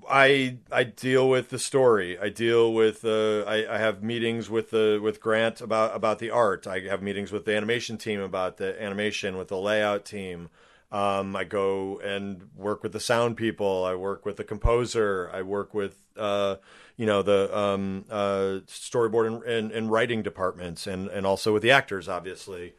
I 0.08 0.58
I 0.70 0.84
deal 0.84 1.28
with 1.28 1.50
the 1.50 1.58
story. 1.58 2.18
I 2.18 2.28
deal 2.28 2.72
with 2.72 3.04
uh, 3.04 3.42
I, 3.42 3.74
I 3.74 3.78
have 3.78 4.02
meetings 4.02 4.50
with 4.50 4.70
the 4.70 5.00
with 5.02 5.20
Grant 5.20 5.60
about 5.60 5.94
about 5.94 6.18
the 6.18 6.30
art. 6.30 6.66
I 6.66 6.80
have 6.80 7.02
meetings 7.02 7.32
with 7.32 7.44
the 7.44 7.56
animation 7.56 7.98
team 7.98 8.20
about 8.20 8.56
the 8.56 8.80
animation 8.82 9.36
with 9.36 9.48
the 9.48 9.58
layout 9.58 10.04
team. 10.04 10.50
Um, 10.90 11.34
I 11.34 11.44
go 11.44 11.98
and 12.00 12.50
work 12.54 12.82
with 12.82 12.92
the 12.92 13.00
sound 13.00 13.38
people. 13.38 13.84
I 13.84 13.94
work 13.94 14.26
with 14.26 14.36
the 14.36 14.44
composer. 14.44 15.30
I 15.32 15.40
work 15.40 15.72
with 15.72 15.96
uh, 16.16 16.56
you 16.96 17.06
know 17.06 17.22
the 17.22 17.56
um, 17.56 18.04
uh, 18.10 18.60
storyboard 18.66 19.26
and, 19.26 19.42
and, 19.44 19.72
and 19.72 19.90
writing 19.90 20.22
departments, 20.22 20.86
and 20.86 21.08
and 21.08 21.26
also 21.26 21.52
with 21.52 21.62
the 21.62 21.70
actors, 21.70 22.08
obviously. 22.08 22.74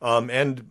Um, 0.00 0.30
and 0.30 0.70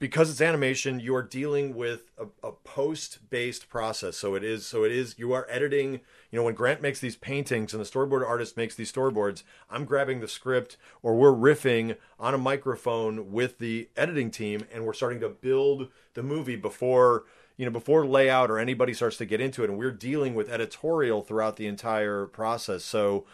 because 0.00 0.30
it's 0.30 0.40
animation, 0.40 0.98
you 0.98 1.14
are 1.14 1.22
dealing 1.22 1.76
with 1.76 2.10
a, 2.18 2.24
a 2.42 2.52
post-based 2.52 3.68
process. 3.68 4.16
So 4.16 4.34
it 4.34 4.42
is. 4.42 4.66
So 4.66 4.82
it 4.82 4.90
is. 4.90 5.18
You 5.18 5.34
are 5.34 5.46
editing. 5.48 6.00
You 6.30 6.38
know, 6.38 6.44
when 6.44 6.54
Grant 6.54 6.80
makes 6.80 7.00
these 7.00 7.16
paintings 7.16 7.74
and 7.74 7.84
the 7.84 7.88
storyboard 7.88 8.26
artist 8.26 8.56
makes 8.56 8.74
these 8.74 8.90
storyboards, 8.90 9.42
I'm 9.70 9.84
grabbing 9.84 10.20
the 10.20 10.26
script 10.26 10.78
or 11.02 11.14
we're 11.14 11.32
riffing 11.32 11.96
on 12.18 12.32
a 12.32 12.38
microphone 12.38 13.30
with 13.30 13.58
the 13.58 13.90
editing 13.94 14.30
team, 14.30 14.64
and 14.72 14.86
we're 14.86 14.94
starting 14.94 15.20
to 15.20 15.28
build 15.28 15.88
the 16.14 16.22
movie 16.22 16.56
before 16.56 17.24
you 17.58 17.66
know 17.66 17.70
before 17.70 18.06
layout 18.06 18.50
or 18.50 18.58
anybody 18.58 18.94
starts 18.94 19.18
to 19.18 19.26
get 19.26 19.40
into 19.40 19.62
it. 19.62 19.68
And 19.68 19.78
we're 19.78 19.92
dealing 19.92 20.34
with 20.34 20.48
editorial 20.48 21.20
throughout 21.20 21.56
the 21.56 21.66
entire 21.66 22.24
process. 22.24 22.84
So 22.84 23.26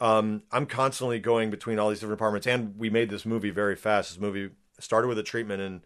um, 0.00 0.44
I'm 0.52 0.66
constantly 0.66 1.18
going 1.18 1.50
between 1.50 1.80
all 1.80 1.88
these 1.88 1.98
different 1.98 2.18
departments, 2.18 2.46
and 2.46 2.78
we 2.78 2.90
made 2.90 3.10
this 3.10 3.26
movie 3.26 3.50
very 3.50 3.74
fast. 3.74 4.10
This 4.10 4.20
movie 4.20 4.50
started 4.78 5.08
with 5.08 5.18
a 5.18 5.24
treatment 5.24 5.62
in 5.62 5.82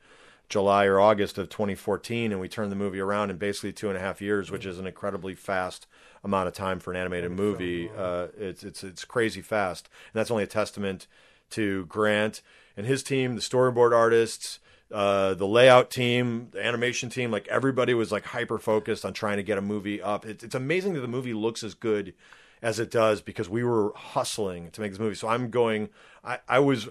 July 0.48 0.86
or 0.86 1.00
August 1.00 1.38
of 1.38 1.48
2014, 1.48 2.30
and 2.30 2.40
we 2.40 2.48
turned 2.48 2.70
the 2.70 2.76
movie 2.76 3.00
around 3.00 3.30
in 3.30 3.36
basically 3.36 3.72
two 3.72 3.88
and 3.88 3.96
a 3.96 4.00
half 4.00 4.20
years, 4.20 4.50
which 4.50 4.64
is 4.64 4.78
an 4.78 4.86
incredibly 4.86 5.34
fast 5.34 5.86
amount 6.22 6.48
of 6.48 6.54
time 6.54 6.78
for 6.78 6.92
an 6.92 6.96
animated 6.96 7.32
movie. 7.32 7.90
Uh, 7.96 8.28
it's 8.38 8.62
it's 8.62 8.84
it's 8.84 9.04
crazy 9.04 9.42
fast, 9.42 9.88
and 10.12 10.18
that's 10.18 10.30
only 10.30 10.44
a 10.44 10.48
testament 10.48 11.06
to 11.50 11.86
Grant 11.86 12.42
and 12.76 12.86
his 12.86 13.02
team, 13.02 13.34
the 13.34 13.40
storyboard 13.40 13.92
artists, 13.92 14.60
uh, 14.92 15.34
the 15.34 15.46
layout 15.46 15.90
team, 15.90 16.48
the 16.52 16.64
animation 16.64 17.08
team. 17.08 17.30
Like 17.30 17.48
everybody 17.48 17.94
was 17.94 18.12
like 18.12 18.26
hyper 18.26 18.58
focused 18.58 19.04
on 19.04 19.14
trying 19.14 19.38
to 19.38 19.42
get 19.42 19.58
a 19.58 19.62
movie 19.62 20.00
up. 20.00 20.26
It's, 20.26 20.44
it's 20.44 20.54
amazing 20.54 20.94
that 20.94 21.00
the 21.00 21.08
movie 21.08 21.34
looks 21.34 21.64
as 21.64 21.74
good 21.74 22.14
as 22.62 22.78
it 22.78 22.90
does 22.90 23.20
because 23.20 23.48
we 23.48 23.64
were 23.64 23.92
hustling 23.94 24.70
to 24.70 24.80
make 24.80 24.92
this 24.92 25.00
movie. 25.00 25.14
So 25.14 25.28
I'm 25.28 25.50
going. 25.50 25.88
I, 26.24 26.38
I 26.48 26.58
was 26.58 26.88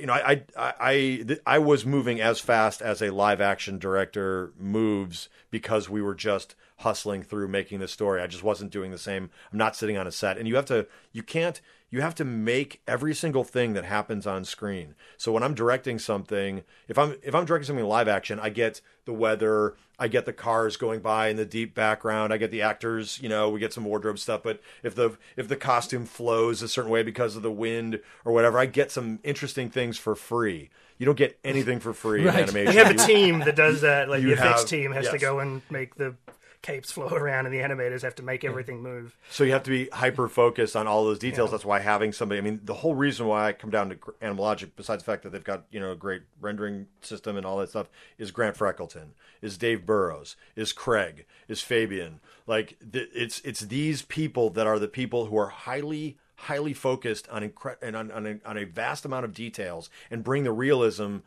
you 0.00 0.06
know, 0.06 0.12
I, 0.12 0.42
I, 0.56 0.74
I, 0.80 1.36
I 1.46 1.58
was 1.58 1.84
moving 1.84 2.20
as 2.20 2.40
fast 2.40 2.82
as 2.82 3.02
a 3.02 3.10
live 3.10 3.40
action 3.40 3.78
director 3.78 4.52
moves 4.58 5.28
because 5.50 5.88
we 5.88 6.02
were 6.02 6.14
just 6.14 6.54
hustling 6.78 7.22
through 7.22 7.48
making 7.48 7.80
the 7.80 7.88
story. 7.88 8.22
I 8.22 8.26
just 8.26 8.42
wasn't 8.42 8.70
doing 8.70 8.90
the 8.90 8.98
same. 8.98 9.30
I'm 9.52 9.58
not 9.58 9.76
sitting 9.76 9.96
on 9.96 10.06
a 10.06 10.12
set, 10.12 10.38
and 10.38 10.46
you 10.46 10.56
have 10.56 10.66
to, 10.66 10.86
you 11.12 11.22
can't, 11.22 11.60
you 11.90 12.00
have 12.02 12.14
to 12.16 12.24
make 12.24 12.80
every 12.86 13.14
single 13.14 13.44
thing 13.44 13.72
that 13.72 13.84
happens 13.84 14.26
on 14.26 14.44
screen. 14.44 14.94
So 15.16 15.32
when 15.32 15.42
I'm 15.42 15.54
directing 15.54 15.98
something, 15.98 16.62
if 16.86 16.98
I'm 16.98 17.16
if 17.22 17.34
I'm 17.34 17.44
directing 17.44 17.66
something 17.66 17.84
live 17.86 18.08
action, 18.08 18.38
I 18.38 18.50
get 18.50 18.80
the 19.06 19.12
weather, 19.14 19.74
I 19.98 20.08
get 20.08 20.26
the 20.26 20.32
cars 20.34 20.76
going 20.76 21.00
by 21.00 21.28
in 21.28 21.36
the 21.36 21.46
deep 21.46 21.74
background, 21.74 22.32
I 22.32 22.36
get 22.36 22.50
the 22.50 22.60
actors, 22.62 23.18
you 23.22 23.28
know, 23.28 23.48
we 23.48 23.58
get 23.58 23.72
some 23.72 23.84
wardrobe 23.84 24.18
stuff, 24.18 24.42
but 24.42 24.60
if 24.82 24.94
the 24.94 25.16
if 25.36 25.48
the 25.48 25.56
costume 25.56 26.04
flows 26.04 26.60
a 26.62 26.68
certain 26.68 26.90
way 26.90 27.02
because 27.02 27.36
of 27.36 27.42
the 27.42 27.50
wind 27.50 28.00
or 28.24 28.32
whatever, 28.32 28.58
I 28.58 28.66
get 28.66 28.90
some 28.90 29.18
interesting 29.24 29.70
things 29.70 29.96
for 29.96 30.14
free. 30.14 30.68
You 30.98 31.06
don't 31.06 31.16
get 31.16 31.38
anything 31.44 31.78
for 31.80 31.92
free 31.94 32.24
Right. 32.24 32.34
in 32.34 32.42
animation. 32.44 32.72
You 32.74 32.84
have 32.84 32.90
a 32.94 33.06
team 33.06 33.38
that 33.40 33.54
does 33.56 33.80
that. 33.82 34.08
Like 34.10 34.20
You 34.20 34.28
the 34.28 34.32
effects 34.34 34.60
have- 34.62 34.68
team 34.68 34.92
has 34.92 35.08
to 35.10 35.18
go 35.18 35.38
and 35.38 35.62
make 35.70 35.94
the 35.94 36.16
capes 36.62 36.90
flow 36.92 37.08
around, 37.08 37.46
and 37.46 37.54
the 37.54 37.60
animators 37.60 38.02
have 38.02 38.14
to 38.16 38.22
make 38.22 38.44
everything 38.44 38.82
move. 38.82 39.16
So 39.30 39.44
you 39.44 39.52
have 39.52 39.62
to 39.64 39.70
be 39.70 39.88
hyper 39.88 40.28
focused 40.28 40.76
on 40.76 40.86
all 40.86 41.04
those 41.04 41.18
details. 41.18 41.50
That's 41.50 41.64
why 41.64 41.80
having 41.80 42.12
somebody. 42.12 42.38
I 42.38 42.42
mean, 42.42 42.60
the 42.64 42.74
whole 42.74 42.94
reason 42.94 43.26
why 43.26 43.48
I 43.48 43.52
come 43.52 43.70
down 43.70 43.90
to 43.90 43.96
Animal 44.20 44.44
Logic, 44.44 44.70
besides 44.76 45.02
the 45.02 45.10
fact 45.10 45.22
that 45.22 45.30
they've 45.30 45.44
got 45.44 45.64
you 45.70 45.80
know 45.80 45.92
a 45.92 45.96
great 45.96 46.22
rendering 46.40 46.86
system 47.00 47.36
and 47.36 47.46
all 47.46 47.58
that 47.58 47.70
stuff, 47.70 47.88
is 48.18 48.30
Grant 48.30 48.56
Freckleton, 48.56 49.08
is 49.42 49.58
Dave 49.58 49.86
Burrows, 49.86 50.36
is 50.56 50.72
Craig, 50.72 51.26
is 51.48 51.60
Fabian. 51.60 52.20
Like 52.46 52.76
it's 52.92 53.40
it's 53.40 53.60
these 53.60 54.02
people 54.02 54.50
that 54.50 54.66
are 54.66 54.78
the 54.78 54.88
people 54.88 55.26
who 55.26 55.36
are 55.38 55.48
highly 55.48 56.18
highly 56.36 56.72
focused 56.72 57.28
on 57.28 57.48
incre- 57.48 57.76
and 57.82 57.96
on 57.96 58.10
on 58.10 58.26
a, 58.26 58.48
on 58.48 58.56
a 58.56 58.64
vast 58.64 59.04
amount 59.04 59.24
of 59.24 59.34
details 59.34 59.90
and 60.10 60.24
bring 60.24 60.44
the 60.44 60.52
realism 60.52 61.18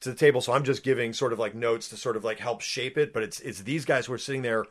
to 0.00 0.10
the 0.10 0.14
table. 0.14 0.40
So 0.40 0.52
I'm 0.52 0.64
just 0.64 0.82
giving 0.82 1.12
sort 1.12 1.32
of 1.32 1.38
like 1.38 1.54
notes 1.54 1.88
to 1.88 1.96
sort 1.96 2.16
of 2.16 2.24
like 2.24 2.38
help 2.38 2.60
shape 2.60 2.98
it. 2.98 3.12
But 3.12 3.22
it's 3.22 3.40
it's 3.40 3.60
these 3.62 3.84
guys 3.84 4.06
who 4.06 4.12
are 4.12 4.18
sitting 4.18 4.42
there 4.42 4.66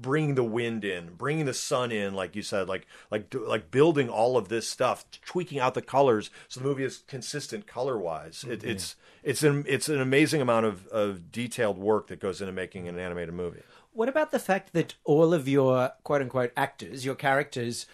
bringing 0.00 0.34
the 0.34 0.44
wind 0.44 0.84
in, 0.84 1.14
bringing 1.14 1.46
the 1.46 1.54
sun 1.54 1.92
in, 1.92 2.14
like 2.14 2.36
you 2.36 2.42
said, 2.42 2.68
like 2.68 2.86
like 3.10 3.34
like 3.34 3.70
building 3.70 4.08
all 4.08 4.36
of 4.36 4.48
this 4.48 4.68
stuff, 4.68 5.04
tweaking 5.24 5.58
out 5.58 5.74
the 5.74 5.82
colors 5.82 6.30
so 6.48 6.60
the 6.60 6.66
movie 6.66 6.84
is 6.84 6.98
consistent 7.06 7.66
color 7.66 7.98
wise. 7.98 8.44
It, 8.48 8.60
mm-hmm. 8.60 8.70
it's 8.70 8.96
it's 9.22 9.42
an 9.42 9.64
it's 9.68 9.88
an 9.88 10.00
amazing 10.00 10.40
amount 10.40 10.66
of, 10.66 10.86
of 10.88 11.32
detailed 11.32 11.78
work 11.78 12.08
that 12.08 12.20
goes 12.20 12.40
into 12.40 12.52
making 12.52 12.88
an 12.88 12.98
animated 12.98 13.34
movie. 13.34 13.62
What 13.92 14.08
about 14.08 14.30
the 14.30 14.38
fact 14.38 14.72
that 14.72 14.94
all 15.04 15.34
of 15.34 15.48
your 15.48 15.92
quote 16.04 16.22
unquote 16.22 16.52
actors, 16.56 17.04
your 17.04 17.16
characters, 17.16 17.86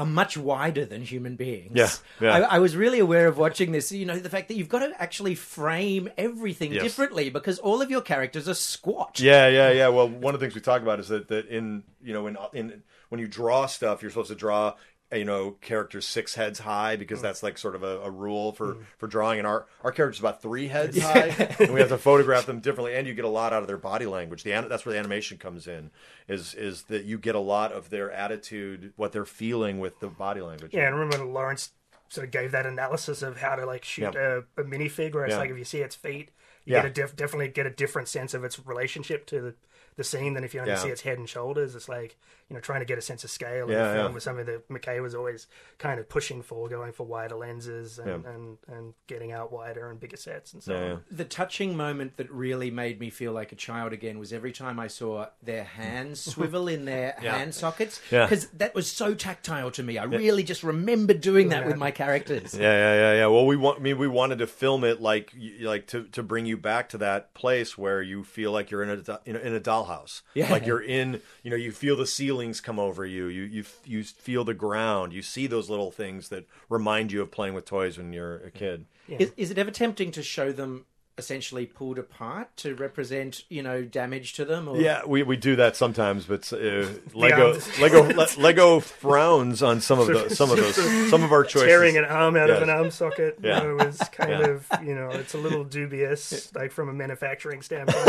are 0.00 0.06
much 0.06 0.36
wider 0.36 0.84
than 0.86 1.02
human 1.02 1.36
beings? 1.36 1.72
Yeah, 1.74 1.90
yeah. 2.20 2.32
I, 2.32 2.56
I 2.56 2.58
was 2.58 2.74
really 2.74 2.98
aware 2.98 3.26
of 3.28 3.36
watching 3.36 3.70
this. 3.72 3.92
You 3.92 4.06
know, 4.06 4.18
the 4.18 4.30
fact 4.30 4.48
that 4.48 4.56
you've 4.56 4.68
got 4.68 4.78
to 4.80 4.92
actually 5.00 5.34
frame 5.34 6.08
everything 6.16 6.72
Yes. 6.72 6.82
differently 6.82 7.28
because 7.30 7.58
all 7.58 7.82
of 7.82 7.90
your 7.90 8.00
characters 8.00 8.48
are 8.48 8.54
squat. 8.54 9.20
Yeah, 9.20 9.48
yeah, 9.48 9.70
yeah. 9.70 9.88
Well, 9.88 10.08
one 10.08 10.34
of 10.34 10.40
the 10.40 10.46
things 10.46 10.54
we 10.54 10.60
talk 10.62 10.82
about 10.82 11.00
is 11.00 11.08
that, 11.08 11.28
that 11.28 11.48
in 11.48 11.82
you 12.02 12.12
know 12.14 12.26
in 12.26 12.36
in 12.54 12.82
when 13.10 13.20
you 13.20 13.28
draw 13.28 13.66
stuff, 13.66 14.02
you're 14.02 14.10
supposed 14.10 14.28
to 14.30 14.34
draw 14.36 14.74
you 15.12 15.24
know 15.24 15.52
characters 15.60 16.06
six 16.06 16.34
heads 16.34 16.60
high 16.60 16.96
because 16.96 17.18
mm. 17.18 17.22
that's 17.22 17.42
like 17.42 17.58
sort 17.58 17.74
of 17.74 17.82
a, 17.82 18.00
a 18.00 18.10
rule 18.10 18.52
for 18.52 18.74
mm. 18.74 18.82
for 18.98 19.06
drawing. 19.06 19.38
And 19.38 19.46
our 19.46 19.66
our 19.82 19.92
characters 19.92 20.20
about 20.20 20.42
three 20.42 20.68
heads 20.68 21.00
high, 21.00 21.56
and 21.58 21.72
we 21.72 21.80
have 21.80 21.88
to 21.88 21.98
photograph 21.98 22.46
them 22.46 22.60
differently. 22.60 22.94
And 22.94 23.06
you 23.06 23.14
get 23.14 23.24
a 23.24 23.28
lot 23.28 23.52
out 23.52 23.62
of 23.62 23.68
their 23.68 23.78
body 23.78 24.06
language. 24.06 24.42
The 24.42 24.50
that's 24.68 24.86
where 24.86 24.92
the 24.92 24.98
animation 24.98 25.38
comes 25.38 25.66
in. 25.66 25.90
Is 26.28 26.54
is 26.54 26.82
that 26.84 27.04
you 27.04 27.18
get 27.18 27.34
a 27.34 27.40
lot 27.40 27.72
of 27.72 27.90
their 27.90 28.10
attitude, 28.10 28.92
what 28.96 29.12
they're 29.12 29.24
feeling 29.24 29.80
with 29.80 30.00
the 30.00 30.08
body 30.08 30.40
language. 30.40 30.72
Yeah, 30.72 30.86
and 30.86 30.98
remember 30.98 31.24
Lawrence 31.24 31.72
sort 32.10 32.26
of 32.26 32.32
gave 32.32 32.50
that 32.52 32.66
analysis 32.66 33.22
of 33.22 33.38
how 33.38 33.54
to 33.54 33.64
like 33.64 33.84
shoot 33.84 34.14
Yeah. 34.14 34.40
a, 34.56 34.60
a 34.60 34.64
minifig, 34.64 35.14
where 35.14 35.24
it's 35.24 35.32
Yeah. 35.32 35.38
like 35.38 35.50
if 35.50 35.56
you 35.56 35.64
see 35.64 35.78
its 35.78 35.94
feet, 35.94 36.30
you 36.64 36.74
Yeah. 36.74 36.82
get 36.82 36.86
a 36.86 36.90
diff- 36.90 37.16
definitely 37.16 37.48
get 37.48 37.66
a 37.66 37.70
different 37.70 38.08
sense 38.08 38.34
of 38.34 38.44
its 38.44 38.58
relationship 38.66 39.26
to 39.26 39.40
the, 39.40 39.54
the 40.00 40.04
scene 40.04 40.32
than 40.34 40.44
if 40.44 40.54
you 40.54 40.60
only 40.60 40.72
Yeah. 40.72 40.78
see 40.78 40.88
its 40.88 41.02
head 41.02 41.18
and 41.18 41.28
shoulders. 41.28 41.74
It's 41.74 41.88
like 41.88 42.16
you 42.48 42.54
know 42.54 42.60
trying 42.60 42.80
to 42.80 42.84
get 42.86 42.98
a 42.98 43.02
sense 43.02 43.22
of 43.22 43.30
scale 43.30 43.66
in 43.66 43.72
Yeah, 43.72 43.88
the 43.88 43.94
film 43.94 44.06
yeah. 44.08 44.14
was 44.14 44.24
something 44.24 44.46
that 44.46 44.68
McKay 44.68 45.00
was 45.00 45.14
always 45.14 45.46
kind 45.78 46.00
of 46.00 46.08
pushing 46.08 46.42
for, 46.42 46.68
going 46.68 46.92
for 46.92 47.06
wider 47.06 47.36
lenses 47.36 47.98
and 48.00 48.24
Yeah. 48.24 48.30
and, 48.32 48.58
and 48.66 48.94
getting 49.06 49.30
out 49.30 49.52
wider 49.52 49.88
and 49.90 50.00
bigger 50.00 50.16
sets 50.16 50.52
and 50.54 50.62
so 50.62 50.72
Yeah, 50.72 50.84
yeah. 50.86 50.92
on. 50.94 51.04
The 51.10 51.24
touching 51.26 51.76
moment 51.76 52.16
that 52.16 52.28
really 52.30 52.70
made 52.70 52.98
me 52.98 53.08
feel 53.10 53.32
like 53.32 53.52
a 53.52 53.56
child 53.56 53.92
again 53.92 54.18
was 54.18 54.32
every 54.32 54.50
time 54.52 54.80
I 54.80 54.88
saw 54.88 55.26
their 55.42 55.62
hands 55.64 56.20
swivel 56.32 56.66
in 56.66 56.86
their 56.86 57.14
Yeah. 57.22 57.36
hand 57.36 57.54
sockets. 57.54 58.00
Yeah. 58.10 58.24
Because 58.24 58.48
that 58.48 58.74
was 58.74 58.90
so 58.90 59.14
tactile 59.14 59.70
to 59.72 59.82
me. 59.82 59.98
I 59.98 60.04
really 60.04 60.42
just 60.42 60.64
remember 60.64 61.14
doing 61.14 61.50
that 61.50 61.66
with 61.66 61.76
my 61.76 61.90
characters. 61.92 62.54
Yeah, 62.54 62.62
yeah, 62.62 62.94
yeah, 62.94 63.14
yeah. 63.18 63.26
Well, 63.26 63.46
we 63.46 63.56
want. 63.56 63.78
I 63.78 63.82
mean, 63.82 63.98
we 63.98 64.08
wanted 64.08 64.38
to 64.38 64.46
film 64.46 64.82
it 64.84 65.00
like, 65.00 65.32
like 65.60 65.86
to 65.88 66.04
to 66.08 66.22
bring 66.22 66.46
you 66.46 66.56
back 66.56 66.88
to 66.90 66.98
that 66.98 67.32
place 67.34 67.76
where 67.78 68.00
you 68.02 68.24
feel 68.24 68.50
like 68.50 68.70
you're 68.70 68.82
in 68.82 68.90
a 68.90 68.96
do- 68.96 69.18
in 69.24 69.36
a, 69.36 69.38
in 69.38 69.54
a 69.54 69.60
dollhouse. 69.60 69.89
Yeah. 70.34 70.50
Like 70.50 70.66
you're 70.66 70.82
in. 70.82 71.20
You 71.42 71.50
know, 71.50 71.56
you 71.56 71.72
feel 71.72 71.96
the 71.96 72.06
ceilings 72.06 72.60
come 72.60 72.78
over 72.78 73.04
you. 73.04 73.26
You 73.26 73.42
you 73.42 73.64
you 73.84 74.04
feel 74.04 74.44
the 74.44 74.54
ground. 74.54 75.12
You 75.12 75.22
see 75.22 75.46
those 75.46 75.68
little 75.68 75.90
things 75.90 76.28
that 76.28 76.46
remind 76.68 77.12
you 77.12 77.22
of 77.22 77.30
playing 77.30 77.54
with 77.54 77.64
toys 77.64 77.98
when 77.98 78.12
you're 78.12 78.36
a 78.38 78.50
kid. 78.50 78.86
Is, 79.08 79.32
is 79.36 79.50
it 79.50 79.58
ever 79.58 79.70
tempting 79.70 80.12
to 80.12 80.22
show 80.22 80.52
them 80.52 80.86
essentially 81.20 81.66
pulled 81.66 81.98
apart 81.98 82.56
to 82.56 82.74
represent, 82.74 83.44
you 83.48 83.62
know, 83.62 83.82
damage 83.84 84.32
to 84.34 84.44
them? 84.44 84.66
Or... 84.68 84.76
Yeah, 84.80 85.02
we, 85.06 85.22
we 85.22 85.36
do 85.36 85.54
that 85.56 85.76
sometimes, 85.76 86.24
but 86.24 86.52
uh, 86.52 86.86
Lego. 87.14 87.56
Lego 87.80 88.02
Le- 88.12 88.26
Lego 88.38 88.80
frowns 88.80 89.62
on 89.62 89.80
some 89.80 90.00
of 90.00 90.06
the 90.08 90.30
some 90.34 90.50
of 90.50 90.56
those 90.56 90.74
some 91.10 91.22
of 91.22 91.30
our 91.30 91.44
choices. 91.44 91.68
Tearing 91.68 91.96
an 91.96 92.04
arm 92.06 92.34
out 92.36 92.50
of 92.50 92.62
an 92.62 92.70
arm 92.70 92.90
socket 92.90 93.38
Yeah. 93.42 93.62
you 93.62 93.76
know, 93.76 93.84
is 93.84 93.98
kind 94.12 94.30
Yeah. 94.30 94.46
of, 94.48 94.66
you 94.84 94.94
know, 94.94 95.10
it's 95.10 95.34
a 95.34 95.38
little 95.38 95.62
dubious, 95.64 96.52
like 96.54 96.72
from 96.72 96.88
a 96.88 96.92
manufacturing 96.92 97.62
standpoint. 97.62 98.04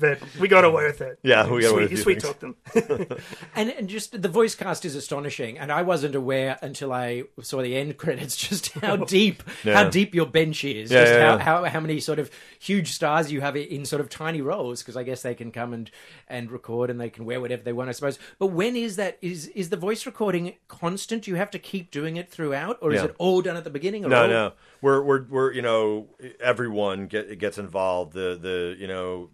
but 0.00 0.18
we 0.40 0.48
got 0.48 0.64
away 0.64 0.86
with 0.86 1.00
it. 1.00 1.18
Yeah, 1.22 1.48
we 1.48 1.60
got 1.62 1.72
away 1.72 1.82
with 1.82 1.92
it. 1.92 1.98
Sweet 1.98 2.22
things. 2.22 2.24
talked 2.24 2.40
them. 2.40 3.18
And, 3.54 3.70
and 3.70 3.88
just 3.88 4.20
the 4.20 4.28
voice 4.28 4.54
cast 4.54 4.84
is 4.84 4.94
astonishing, 4.94 5.58
and 5.58 5.70
I 5.70 5.82
wasn't 5.82 6.14
aware 6.14 6.58
until 6.62 6.92
I 6.92 7.24
saw 7.42 7.62
the 7.62 7.76
end 7.76 7.96
credits 7.96 8.36
just 8.36 8.70
how 8.80 8.96
deep 8.96 9.42
how 9.64 9.88
deep 9.88 10.14
your 10.14 10.26
bench 10.26 10.64
is, 10.64 10.90
Yeah, 10.90 11.02
just 11.02 11.12
yeah, 11.12 11.20
how, 11.20 11.36
yeah. 11.36 11.42
how 11.42 11.64
how 11.64 11.80
many 11.80 12.00
sort 12.06 12.18
of 12.18 12.30
huge 12.58 12.92
stars 12.92 13.30
you 13.30 13.42
have 13.42 13.56
in 13.56 13.84
sort 13.84 14.00
of 14.00 14.08
tiny 14.08 14.40
roles. 14.40 14.82
Because 14.82 14.96
I 14.96 15.02
guess 15.02 15.20
they 15.22 15.34
can 15.34 15.50
come 15.52 15.74
and 15.74 15.90
and 16.28 16.50
record, 16.50 16.88
and 16.88 16.98
they 16.98 17.10
can 17.10 17.26
wear 17.26 17.40
whatever 17.40 17.62
they 17.62 17.74
want, 17.74 17.90
I 17.90 17.92
suppose. 17.92 18.18
But 18.38 18.46
when 18.48 18.76
is 18.76 18.96
that? 18.96 19.18
Is 19.20 19.48
is 19.48 19.68
the 19.68 19.76
voice 19.76 20.06
recording 20.06 20.54
constant? 20.68 21.24
Do 21.24 21.30
you 21.30 21.36
have 21.36 21.50
to 21.50 21.58
keep 21.58 21.90
doing 21.90 22.16
it 22.16 22.30
throughout, 22.30 22.78
or 22.80 22.92
is 22.94 23.02
it 23.02 23.14
all 23.18 23.42
done 23.42 23.56
at 23.56 23.64
the 23.64 23.70
beginning? 23.70 24.04
Or 24.04 24.08
No, 24.08 24.22
all- 24.22 24.28
no. 24.28 24.52
We're 24.80 25.02
we're 25.02 25.24
we're 25.24 25.52
you 25.52 25.62
know 25.62 26.06
everyone 26.40 27.06
get 27.08 27.38
gets 27.38 27.58
involved. 27.58 28.12
The 28.12 28.38
the 28.40 28.76
you 28.78 28.86
know 28.86 29.30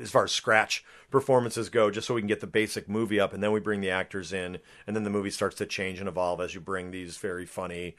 as 0.00 0.10
far 0.10 0.24
as 0.24 0.32
scratch 0.32 0.84
performances 1.10 1.68
go, 1.70 1.90
just 1.90 2.06
so 2.06 2.14
we 2.14 2.20
can 2.20 2.28
get 2.28 2.40
the 2.40 2.46
basic 2.46 2.88
movie 2.88 3.20
up, 3.20 3.32
and 3.32 3.42
then 3.42 3.52
we 3.52 3.60
bring 3.60 3.80
the 3.80 3.90
actors 3.90 4.32
in, 4.32 4.58
and 4.86 4.96
then 4.96 5.04
the 5.04 5.10
movie 5.10 5.30
starts 5.30 5.56
to 5.56 5.64
change 5.66 6.00
and 6.00 6.08
evolve 6.08 6.40
as 6.40 6.54
you 6.54 6.60
bring 6.60 6.90
these 6.90 7.16
very 7.18 7.46
funny, 7.46 7.94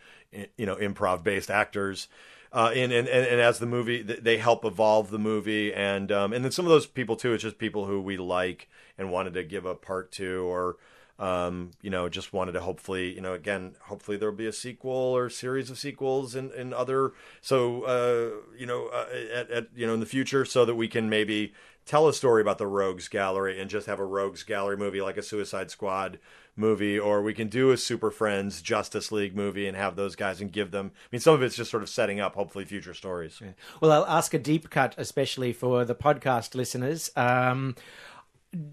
you 0.58 0.66
know, 0.66 0.76
improv 0.76 1.24
based 1.24 1.50
actors. 1.50 2.08
Uh, 2.56 2.72
in 2.74 2.90
and, 2.94 3.06
and, 3.10 3.28
and 3.28 3.42
as 3.42 3.60
the 3.60 3.66
movie, 3.66 4.02
they 4.02 4.38
help 4.38 4.64
evolve 4.64 5.10
the 5.10 5.20
movie, 5.20 5.74
and 5.74 6.10
um, 6.10 6.32
and 6.32 6.42
then 6.42 6.54
some 6.54 6.64
of 6.64 6.70
those 6.70 6.88
people 6.88 7.18
too. 7.18 7.34
It's 7.34 7.44
just 7.44 7.58
people 7.58 7.86
who 7.86 8.02
we 8.02 8.16
like 8.16 8.70
and 8.98 9.12
wanted 9.12 9.34
to 9.34 9.44
give 9.44 9.66
a 9.66 9.76
part 9.76 10.10
to, 10.14 10.48
or 10.48 10.78
um, 11.18 11.72
you 11.82 11.90
know, 11.90 12.10
just 12.10 12.34
wanted 12.34 12.54
to 12.54 12.62
hopefully, 12.62 13.14
you 13.14 13.22
know, 13.22 13.34
again, 13.34 13.76
hopefully 13.84 14.18
there'll 14.18 14.36
be 14.36 14.48
a 14.48 14.54
sequel 14.54 14.92
or 14.92 15.30
series 15.30 15.70
of 15.70 15.78
sequels 15.78 16.36
and, 16.36 16.52
and 16.52 16.74
other, 16.74 17.14
so, 17.42 17.84
uh, 17.84 18.58
you 18.58 18.66
know, 18.66 18.88
uh, 18.88 19.06
at, 19.34 19.50
at, 19.50 19.68
you 19.76 19.88
know, 19.88 19.94
in 19.94 20.02
the 20.02 20.06
future 20.06 20.44
so 20.44 20.66
that 20.66 20.76
we 20.76 20.88
can 20.88 21.10
maybe 21.10 21.54
tell 21.86 22.08
a 22.08 22.14
story 22.14 22.42
about 22.42 22.58
the 22.58 22.68
Rogues 22.68 23.08
Gallery 23.08 23.62
and 23.62 23.70
just 23.70 23.88
have 23.88 24.00
a 24.00 24.06
Rogues 24.06 24.44
Gallery 24.44 24.76
movie 24.76 25.02
like 25.02 25.18
a 25.18 25.24
Suicide 25.24 25.72
Squad 25.72 26.20
movie, 26.56 26.98
or 26.98 27.22
we 27.22 27.34
can 27.34 27.48
do 27.48 27.72
a 27.72 27.78
Super 27.78 28.12
Friends 28.12 28.62
Justice 28.62 29.12
League 29.12 29.36
movie 29.36 29.68
and 29.68 29.76
have 29.76 29.96
those 29.96 30.16
guys 30.16 30.42
and 30.42 30.52
give 30.52 30.72
them, 30.72 30.92
I 30.96 31.08
mean, 31.12 31.20
some 31.20 31.34
of 31.34 31.42
it's 31.42 31.56
just 31.56 31.72
sort 31.72 31.84
of 31.84 31.90
setting 31.90 32.20
up, 32.20 32.36
hopefully, 32.36 32.66
future 32.66 32.94
stories. 32.94 33.42
Well, 33.82 33.92
I'll 33.92 34.06
ask 34.06 34.34
a 34.34 34.40
deep 34.40 34.70
cut, 34.70 34.96
especially 34.98 35.54
for 35.54 35.86
the 35.86 35.96
podcast 35.96 36.56
listeners. 36.56 37.12
Um, 37.16 37.76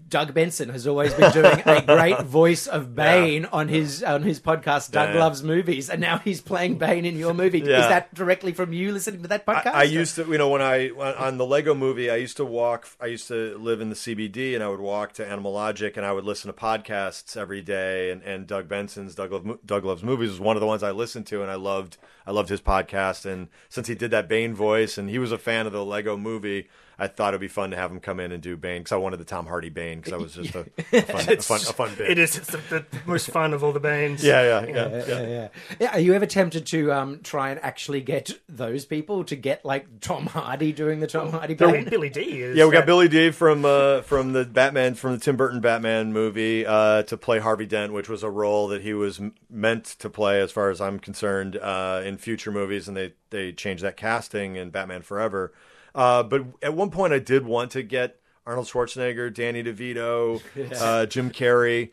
Doug 0.07 0.33
Benson 0.33 0.69
has 0.69 0.87
always 0.87 1.13
been 1.13 1.31
doing 1.31 1.61
a 1.65 1.81
great 1.85 2.21
voice 2.21 2.67
of 2.67 2.95
Bane 2.95 3.45
on 3.45 3.67
his 3.67 4.03
on 4.03 4.23
his 4.23 4.39
podcast. 4.39 4.91
Doug 4.91 5.09
Yeah, 5.09 5.15
yeah. 5.15 5.19
loves 5.19 5.43
movies, 5.43 5.89
and 5.89 5.99
now 5.99 6.19
he's 6.19 6.39
playing 6.39 6.77
Bane 6.77 7.05
in 7.05 7.17
your 7.17 7.33
movie. 7.33 7.61
Is 7.61 7.67
that 7.67 8.13
directly 8.13 8.53
from 8.53 8.73
you 8.73 8.91
listening 8.91 9.23
to 9.23 9.27
that 9.29 9.45
podcast? 9.45 9.73
I, 9.73 9.81
I 9.81 9.83
used 9.83 10.15
to, 10.15 10.25
you 10.25 10.37
know, 10.37 10.49
when 10.49 10.61
I 10.61 10.89
on 10.89 11.37
the 11.37 11.45
Lego 11.45 11.73
Movie, 11.73 12.09
I 12.09 12.15
used 12.15 12.37
to 12.37 12.45
walk. 12.45 12.87
I 13.01 13.07
used 13.07 13.27
to 13.27 13.57
live 13.57 13.81
in 13.81 13.89
the 13.89 13.95
CBD, 13.95 14.55
and 14.55 14.63
I 14.63 14.67
would 14.69 14.79
walk 14.79 15.13
to 15.13 15.27
Animal 15.27 15.53
Logic, 15.53 15.95
and 15.97 16.05
I 16.05 16.11
would 16.11 16.25
listen 16.25 16.51
to 16.51 16.57
podcasts 16.57 17.35
every 17.35 17.61
day. 17.61 18.11
And, 18.11 18.21
and 18.23 18.47
Doug 18.47 18.67
Benson's 18.67 19.15
Doug, 19.15 19.31
Love, 19.31 19.59
Doug 19.65 19.83
Loves 19.83 20.03
Movies 20.03 20.29
was 20.29 20.39
one 20.39 20.55
of 20.55 20.61
the 20.61 20.67
ones 20.67 20.83
I 20.83 20.91
listened 20.91 21.25
to, 21.27 21.41
and 21.41 21.51
I 21.51 21.55
loved 21.55 21.97
I 22.25 22.31
loved 22.31 22.49
his 22.49 22.61
podcast. 22.61 23.25
And 23.25 23.49
since 23.69 23.87
he 23.87 23.95
did 23.95 24.11
that 24.11 24.29
Bane 24.29 24.53
voice, 24.53 24.97
and 24.97 25.09
he 25.09 25.19
was 25.19 25.31
a 25.31 25.37
fan 25.37 25.65
of 25.65 25.73
the 25.73 25.83
Lego 25.83 26.15
Movie, 26.15 26.69
I 26.97 27.07
thought 27.07 27.29
it'd 27.29 27.41
be 27.41 27.47
fun 27.47 27.71
to 27.71 27.77
have 27.77 27.91
him 27.91 27.99
come 27.99 28.19
in 28.19 28.31
and 28.31 28.41
do 28.41 28.55
Bane 28.55 28.81
because 28.81 28.91
I 28.91 28.97
wanted 28.97 29.17
the 29.17 29.25
Tom 29.25 29.45
Hardy 29.45 29.69
Bane 29.69 29.99
because 29.99 30.13
I 30.13 30.17
was 30.17 30.33
just 30.35 30.55
a, 30.55 30.59
a, 30.93 31.01
fun, 31.01 31.33
a 31.33 31.41
fun 31.41 31.59
a 31.59 31.73
fun 31.73 31.91
bit. 31.97 32.11
It 32.11 32.17
is. 32.19 32.37
It's 32.37 32.47
the, 32.47 32.57
the 32.69 32.85
most 33.05 33.29
fun 33.29 33.53
of 33.53 33.63
all 33.63 33.71
the 33.71 33.79
Banes. 33.79 34.23
Yeah, 34.23 34.41
yeah, 34.41 34.65
yeah. 34.65 34.73
yeah, 34.73 35.05
yeah, 35.07 35.27
yeah. 35.27 35.47
Yeah, 35.79 35.93
Are 35.93 35.99
you 35.99 36.13
ever 36.13 36.25
tempted 36.25 36.65
to 36.67 36.91
um, 36.91 37.19
try 37.23 37.49
and 37.49 37.59
actually 37.61 38.01
get 38.01 38.31
those 38.47 38.85
people 38.85 39.23
to 39.25 39.35
get 39.35 39.65
like 39.65 40.01
Tom 40.01 40.27
Hardy 40.27 40.71
doing 40.71 40.99
the 40.99 41.07
Tom 41.07 41.31
Hardy 41.31 41.55
Billy, 41.55 41.81
Bane? 41.81 41.89
Billy 41.89 42.09
Dee 42.09 42.41
is. 42.41 42.57
Yeah, 42.57 42.65
we 42.65 42.71
got 42.71 42.83
uh, 42.83 42.85
Billy 42.85 43.07
Dee 43.07 43.31
from 43.31 43.65
uh, 43.65 44.01
from 44.01 44.33
the 44.33 44.45
Batman 44.45 44.95
from 44.95 45.13
the 45.13 45.19
Tim 45.19 45.35
Burton 45.35 45.61
Batman 45.61 46.13
movie 46.13 46.65
uh, 46.65 47.03
to 47.03 47.17
play 47.17 47.39
Harvey 47.39 47.65
Dent, 47.65 47.93
which 47.93 48.09
was 48.09 48.23
a 48.23 48.29
role 48.29 48.67
that 48.69 48.81
he 48.81 48.93
was 48.93 49.19
meant 49.49 49.85
to 49.85 50.09
play, 50.09 50.41
as 50.41 50.51
far 50.51 50.69
as 50.69 50.79
I'm 50.79 50.99
concerned, 50.99 51.57
uh, 51.57 52.01
in 52.05 52.17
future 52.17 52.51
movies, 52.51 52.87
and 52.87 52.95
they 52.95 53.13
they 53.29 53.51
changed 53.51 53.83
that 53.83 53.97
casting 53.97 54.55
in 54.55 54.69
Batman 54.69 55.01
Forever. 55.01 55.53
Uh, 55.95 56.23
but 56.23 56.43
at 56.61 56.73
one 56.73 56.89
point, 56.89 57.13
I 57.13 57.19
did 57.19 57.45
want 57.45 57.71
to 57.71 57.83
get 57.83 58.19
Arnold 58.45 58.67
Schwarzenegger, 58.67 59.33
Danny 59.33 59.63
DeVito, 59.63 60.41
uh, 60.81 61.05
Jim 61.05 61.31
Carrey. 61.31 61.91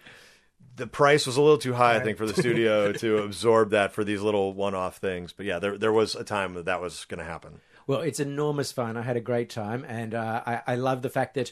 The 0.76 0.86
price 0.86 1.26
was 1.26 1.36
a 1.36 1.42
little 1.42 1.58
too 1.58 1.74
high, 1.74 1.96
I 1.96 2.00
think, 2.00 2.16
for 2.16 2.26
the 2.26 2.34
studio 2.40 2.92
to 2.92 3.18
absorb 3.18 3.70
that 3.70 3.92
for 3.92 4.04
these 4.04 4.22
little 4.22 4.54
one-off 4.54 4.96
things. 4.96 5.32
But 5.32 5.46
yeah, 5.46 5.58
there 5.58 5.76
there 5.76 5.92
was 5.92 6.14
a 6.14 6.24
time 6.24 6.54
that 6.54 6.64
that 6.64 6.80
was 6.80 7.04
going 7.04 7.18
to 7.18 7.24
happen. 7.24 7.60
Well, 7.86 8.00
it's 8.00 8.20
enormous 8.20 8.72
fun. 8.72 8.96
I 8.96 9.02
had 9.02 9.16
a 9.16 9.20
great 9.20 9.50
time, 9.50 9.84
and 9.86 10.14
uh, 10.14 10.42
I, 10.46 10.62
I 10.66 10.74
love 10.76 11.02
the 11.02 11.10
fact 11.10 11.34
that 11.34 11.50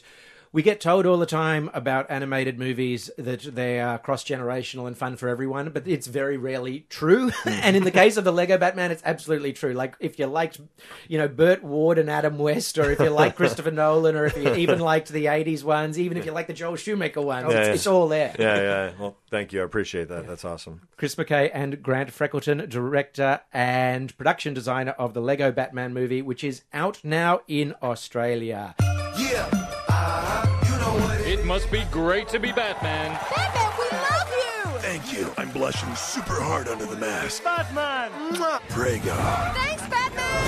we 0.51 0.63
get 0.63 0.81
told 0.81 1.05
all 1.05 1.17
the 1.17 1.25
time 1.25 1.69
about 1.73 2.09
animated 2.09 2.57
movies 2.57 3.09
that 3.17 3.41
they 3.55 3.79
are 3.79 3.97
cross 3.99 4.23
generational 4.23 4.87
and 4.87 4.97
fun 4.97 5.15
for 5.15 5.27
everyone, 5.29 5.69
but 5.69 5.87
it's 5.87 6.07
very 6.07 6.37
rarely 6.37 6.85
true. 6.89 7.31
Hmm. 7.39 7.49
and 7.49 7.75
in 7.75 7.83
the 7.83 7.91
case 7.91 8.17
of 8.17 8.23
the 8.25 8.33
Lego 8.33 8.57
Batman, 8.57 8.91
it's 8.91 9.03
absolutely 9.05 9.53
true. 9.53 9.73
Like 9.73 9.95
if 9.99 10.19
you 10.19 10.25
liked, 10.25 10.59
you 11.07 11.17
know, 11.17 11.27
Burt 11.27 11.63
Ward 11.63 11.97
and 11.97 12.09
Adam 12.09 12.37
West, 12.37 12.77
or 12.77 12.91
if 12.91 12.99
you 12.99 13.09
like 13.09 13.35
Christopher 13.37 13.71
Nolan, 13.71 14.15
or 14.15 14.25
if 14.25 14.35
you 14.35 14.53
even 14.55 14.79
liked 14.79 15.09
the 15.09 15.25
'80s 15.25 15.63
ones, 15.63 15.97
even 15.99 16.17
if 16.17 16.25
you 16.25 16.31
like 16.31 16.47
the 16.47 16.53
Joel 16.53 16.75
Schumacher 16.75 17.21
ones, 17.21 17.51
Yeah, 17.51 17.59
it's, 17.59 17.67
yeah. 17.67 17.73
it's 17.73 17.87
all 17.87 18.07
there. 18.07 18.35
Yeah, 18.37 18.55
yeah. 18.55 18.91
Well, 18.99 19.15
thank 19.29 19.53
you. 19.53 19.61
I 19.61 19.63
appreciate 19.63 20.09
that. 20.09 20.27
That's 20.27 20.43
awesome. 20.43 20.81
Chris 20.97 21.15
McKay 21.15 21.49
and 21.53 21.81
Grant 21.81 22.09
Freckleton, 22.11 22.67
director 22.67 23.41
and 23.53 24.15
production 24.17 24.53
designer 24.53 24.91
of 24.91 25.13
the 25.13 25.21
Lego 25.21 25.51
Batman 25.51 25.93
movie, 25.93 26.21
which 26.21 26.43
is 26.43 26.63
out 26.73 26.99
now 27.03 27.39
in 27.47 27.73
Australia. 27.81 28.75
It 31.29 31.39
It 31.39 31.45
must 31.45 31.71
be 31.71 31.83
great 31.91 32.27
to 32.29 32.39
be 32.39 32.51
Batman. 32.51 33.17
Batman, 33.35 33.71
we 33.77 33.97
love 33.97 34.29
you! 34.29 34.79
Thank 34.79 35.13
you. 35.13 35.31
I'm 35.37 35.49
blushing 35.51 35.93
super 35.95 36.33
hard 36.33 36.67
under 36.67 36.85
the 36.85 36.95
mask. 36.95 37.43
Batman! 37.43 38.11
Pray 38.69 38.99
God. 38.99 39.55
Thanks, 39.55 39.87
Batman! 39.87 40.43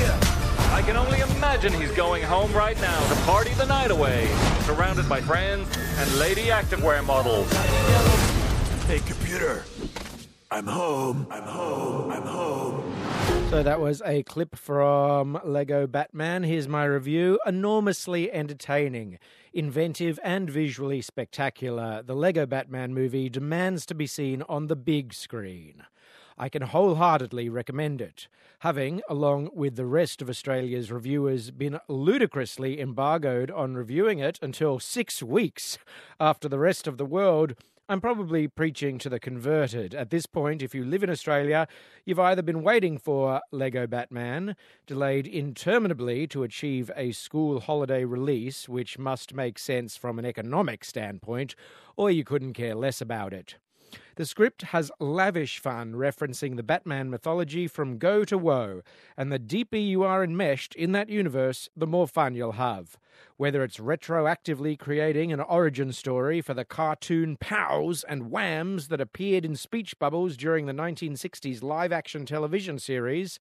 Yeah, 0.00 0.74
I 0.74 0.82
can 0.82 0.96
only 0.96 1.20
imagine 1.20 1.72
he's 1.72 1.92
going 1.92 2.22
home 2.22 2.52
right 2.52 2.78
now 2.80 3.08
to 3.08 3.20
party 3.22 3.52
the 3.54 3.66
night 3.66 3.90
away, 3.90 4.28
surrounded 4.60 5.08
by 5.08 5.20
friends 5.20 5.68
and 5.96 6.18
lady 6.18 6.46
activewear 6.46 7.04
models. 7.04 7.50
Hey, 8.86 9.00
computer. 9.00 9.64
I'm 10.50 10.66
home. 10.66 11.26
I'm 11.30 11.42
home. 11.42 12.10
I'm 12.10 12.22
home. 12.22 12.87
So 13.50 13.62
that 13.62 13.80
was 13.80 14.02
a 14.04 14.22
clip 14.24 14.56
from 14.56 15.40
Lego 15.42 15.86
Batman. 15.86 16.42
Here's 16.42 16.68
my 16.68 16.84
review. 16.84 17.40
Enormously 17.46 18.30
entertaining, 18.30 19.18
inventive, 19.54 20.20
and 20.22 20.50
visually 20.50 21.00
spectacular. 21.00 22.02
The 22.02 22.14
Lego 22.14 22.44
Batman 22.44 22.92
movie 22.92 23.30
demands 23.30 23.86
to 23.86 23.94
be 23.94 24.06
seen 24.06 24.42
on 24.48 24.66
the 24.66 24.76
big 24.76 25.14
screen. 25.14 25.84
I 26.36 26.48
can 26.48 26.62
wholeheartedly 26.62 27.48
recommend 27.48 28.00
it. 28.00 28.28
Having, 28.60 29.02
along 29.08 29.50
with 29.54 29.76
the 29.76 29.86
rest 29.86 30.20
of 30.20 30.28
Australia's 30.28 30.92
reviewers, 30.92 31.50
been 31.50 31.80
ludicrously 31.88 32.80
embargoed 32.80 33.50
on 33.50 33.74
reviewing 33.74 34.18
it 34.18 34.38
until 34.42 34.78
six 34.78 35.22
weeks 35.22 35.78
after 36.20 36.48
the 36.48 36.58
rest 36.58 36.86
of 36.86 36.98
the 36.98 37.06
world, 37.06 37.54
I'm 37.90 38.02
probably 38.02 38.48
preaching 38.48 38.98
to 38.98 39.08
the 39.08 39.18
converted. 39.18 39.94
At 39.94 40.10
this 40.10 40.26
point, 40.26 40.60
if 40.60 40.74
you 40.74 40.84
live 40.84 41.02
in 41.02 41.08
Australia, 41.08 41.66
you've 42.04 42.18
either 42.18 42.42
been 42.42 42.62
waiting 42.62 42.98
for 42.98 43.40
Lego 43.50 43.86
Batman, 43.86 44.56
delayed 44.86 45.26
interminably 45.26 46.26
to 46.26 46.42
achieve 46.42 46.90
a 46.94 47.12
school 47.12 47.60
holiday 47.60 48.04
release, 48.04 48.68
which 48.68 48.98
must 48.98 49.32
make 49.32 49.58
sense 49.58 49.96
from 49.96 50.18
an 50.18 50.26
economic 50.26 50.84
standpoint, 50.84 51.54
or 51.96 52.10
you 52.10 52.24
couldn't 52.24 52.52
care 52.52 52.74
less 52.74 53.00
about 53.00 53.32
it. 53.32 53.56
The 54.16 54.26
script 54.26 54.62
has 54.62 54.90
lavish 54.98 55.58
fun 55.58 55.94
referencing 55.94 56.56
the 56.56 56.62
Batman 56.62 57.08
mythology 57.08 57.68
from 57.68 57.98
go 57.98 58.24
to 58.24 58.36
woe, 58.36 58.82
and 59.16 59.30
the 59.30 59.38
deeper 59.38 59.76
you 59.76 60.02
are 60.02 60.24
enmeshed 60.24 60.74
in 60.74 60.92
that 60.92 61.08
universe, 61.08 61.68
the 61.76 61.86
more 61.86 62.08
fun 62.08 62.34
you'll 62.34 62.52
have. 62.52 62.98
Whether 63.36 63.62
it's 63.62 63.78
retroactively 63.78 64.78
creating 64.78 65.32
an 65.32 65.40
origin 65.40 65.92
story 65.92 66.40
for 66.40 66.54
the 66.54 66.64
cartoon 66.64 67.36
pows 67.36 68.04
and 68.04 68.30
whams 68.30 68.88
that 68.88 69.00
appeared 69.00 69.44
in 69.44 69.56
speech 69.56 69.98
bubbles 69.98 70.36
during 70.36 70.66
the 70.66 70.72
1960s 70.72 71.62
live 71.62 71.92
action 71.92 72.26
television 72.26 72.78
series, 72.78 73.38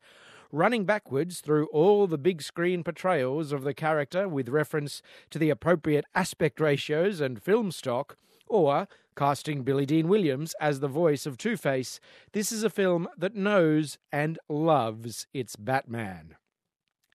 running 0.51 0.85
backwards 0.85 1.41
through 1.41 1.65
all 1.67 2.07
the 2.07 2.17
big 2.17 2.41
screen 2.41 2.83
portrayals 2.83 3.51
of 3.51 3.63
the 3.63 3.73
character 3.73 4.27
with 4.27 4.49
reference 4.49 5.01
to 5.29 5.39
the 5.39 5.49
appropriate 5.49 6.05
aspect 6.15 6.59
ratios 6.59 7.19
and 7.19 7.41
film 7.41 7.71
stock, 7.71 8.15
or 8.47 8.87
casting 9.17 9.63
Billy 9.63 9.85
Dee 9.85 10.03
Williams 10.03 10.53
as 10.61 10.79
the 10.79 10.87
voice 10.87 11.25
of 11.25 11.37
Two 11.37 11.57
Face, 11.57 11.99
this 12.33 12.51
is 12.51 12.63
a 12.63 12.69
film 12.69 13.07
that 13.17 13.35
knows 13.35 13.97
and 14.11 14.37
loves 14.47 15.25
its 15.33 15.55
Batman. 15.55 16.35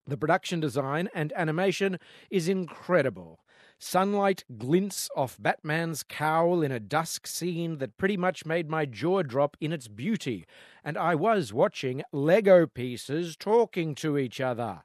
The 0.07 0.17
production 0.17 0.59
design 0.59 1.09
and 1.15 1.33
animation 1.37 1.99
is 2.29 2.49
incredible. 2.49 3.39
Sunlight 3.79 4.45
glints 4.59 5.09
off 5.17 5.37
Batman's 5.41 6.03
cowl 6.03 6.61
in 6.61 6.73
a 6.73 6.81
dusk 6.81 7.27
scene 7.27 7.79
that 7.79 7.99
pretty 7.99 8.17
much 8.17 8.45
made 8.45 8.69
my 8.69 8.85
jaw 8.85 9.23
drop 9.23 9.57
in 9.61 9.73
its 9.73 9.87
beauty, 9.87 10.45
and 10.85 10.99
I 10.99 11.15
was 11.15 11.53
watching 11.53 12.03
Lego 12.13 12.67
pieces 12.67 13.37
talking 13.37 13.95
to 13.97 14.19
each 14.19 14.41
other. 14.41 14.83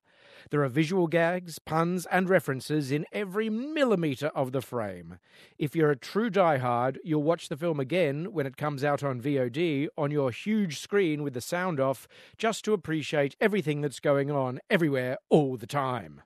There 0.50 0.64
are 0.64 0.70
visual 0.70 1.08
gags, 1.08 1.60
puns, 1.60 2.06
and 2.06 2.30
references 2.30 2.90
in 2.90 3.06
every 3.12 3.50
millimetre 3.50 4.28
of 4.28 4.54
the 4.54 4.62
frame. 4.62 5.20
If 5.58 5.76
you're 5.76 5.92
a 5.92 5.98
true 5.98 6.30
diehard, 6.30 6.98
you'll 7.04 7.24
watch 7.24 7.50
the 7.50 7.58
film 7.58 7.82
again 7.82 8.32
when 8.32 8.46
it 8.46 8.56
comes 8.56 8.84
out 8.84 9.04
on 9.04 9.22
VOD 9.22 9.88
on 9.98 10.12
your 10.12 10.32
huge 10.32 10.80
screen 10.80 11.22
with 11.22 11.34
the 11.34 11.42
sound 11.42 11.82
off, 11.82 12.08
just 12.38 12.64
to 12.64 12.74
appreciate 12.74 13.36
everything 13.42 13.82
that's 13.82 14.00
going 14.00 14.32
on 14.32 14.60
everywhere 14.70 15.18
all 15.30 15.58
the 15.58 15.68
time. 15.68 16.22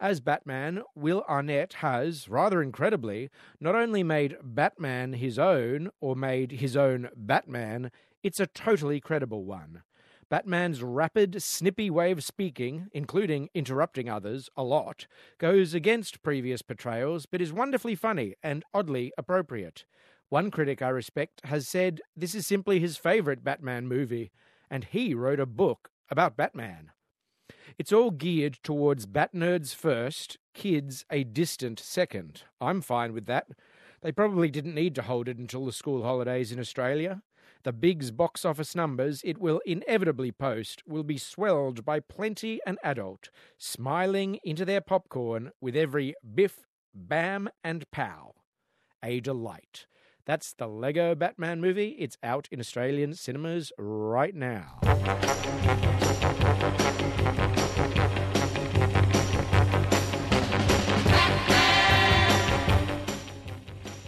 As 0.00 0.20
Batman, 0.20 0.82
Will 0.94 1.22
Arnett 1.28 1.74
has, 1.74 2.28
rather 2.30 2.62
incredibly, 2.62 3.30
not 3.60 3.74
only 3.74 4.02
made 4.02 4.36
Batman 4.42 5.12
his 5.12 5.38
own, 5.38 5.90
or 6.00 6.16
made 6.16 6.52
his 6.52 6.74
own 6.74 7.10
Batman, 7.14 7.90
it's 8.22 8.40
a 8.40 8.46
totally 8.46 8.98
credible 8.98 9.44
one. 9.44 9.82
Batman's 10.32 10.82
rapid, 10.82 11.42
snippy 11.42 11.90
way 11.90 12.10
of 12.10 12.24
speaking, 12.24 12.88
including 12.92 13.50
interrupting 13.52 14.08
others 14.08 14.48
a 14.56 14.62
lot, 14.62 15.06
goes 15.36 15.74
against 15.74 16.22
previous 16.22 16.62
portrayals, 16.62 17.26
but 17.26 17.42
is 17.42 17.52
wonderfully 17.52 17.94
funny 17.94 18.36
and 18.42 18.64
oddly 18.72 19.12
appropriate. 19.18 19.84
One 20.30 20.50
critic 20.50 20.80
I 20.80 20.88
respect 20.88 21.42
has 21.44 21.68
said 21.68 22.00
this 22.16 22.34
is 22.34 22.46
simply 22.46 22.80
his 22.80 22.96
favourite 22.96 23.44
Batman 23.44 23.86
movie, 23.86 24.32
and 24.70 24.84
he 24.84 25.12
wrote 25.12 25.38
a 25.38 25.44
book 25.44 25.90
about 26.08 26.38
Batman. 26.38 26.92
It's 27.76 27.92
all 27.92 28.10
geared 28.10 28.58
towards 28.62 29.04
bat 29.04 29.34
nerds 29.34 29.74
first, 29.74 30.38
kids 30.54 31.04
a 31.10 31.24
distant 31.24 31.78
second. 31.78 32.44
I'm 32.58 32.80
fine 32.80 33.12
with 33.12 33.26
that. 33.26 33.48
They 34.00 34.12
probably 34.12 34.50
didn't 34.50 34.74
need 34.74 34.94
to 34.94 35.02
hold 35.02 35.28
it 35.28 35.36
until 35.36 35.66
the 35.66 35.72
school 35.72 36.02
holidays 36.02 36.52
in 36.52 36.58
Australia. 36.58 37.20
The 37.64 37.72
Big's 37.72 38.10
box 38.10 38.44
office 38.44 38.74
numbers 38.74 39.22
it 39.24 39.38
will 39.38 39.60
inevitably 39.64 40.32
post 40.32 40.82
will 40.84 41.04
be 41.04 41.16
swelled 41.16 41.84
by 41.84 42.00
plenty 42.00 42.60
an 42.66 42.76
adult, 42.82 43.30
smiling 43.56 44.40
into 44.42 44.64
their 44.64 44.80
popcorn 44.80 45.52
with 45.60 45.76
every 45.76 46.14
biff, 46.34 46.66
bam, 46.92 47.48
and 47.62 47.88
pow. 47.92 48.34
A 49.04 49.20
delight. 49.20 49.86
That's 50.24 50.52
the 50.54 50.66
Lego 50.66 51.14
Batman 51.14 51.60
movie. 51.60 51.90
It's 52.00 52.18
out 52.24 52.48
in 52.50 52.58
Australian 52.58 53.14
cinemas 53.14 53.72
right 53.78 54.34
now. 54.34 54.80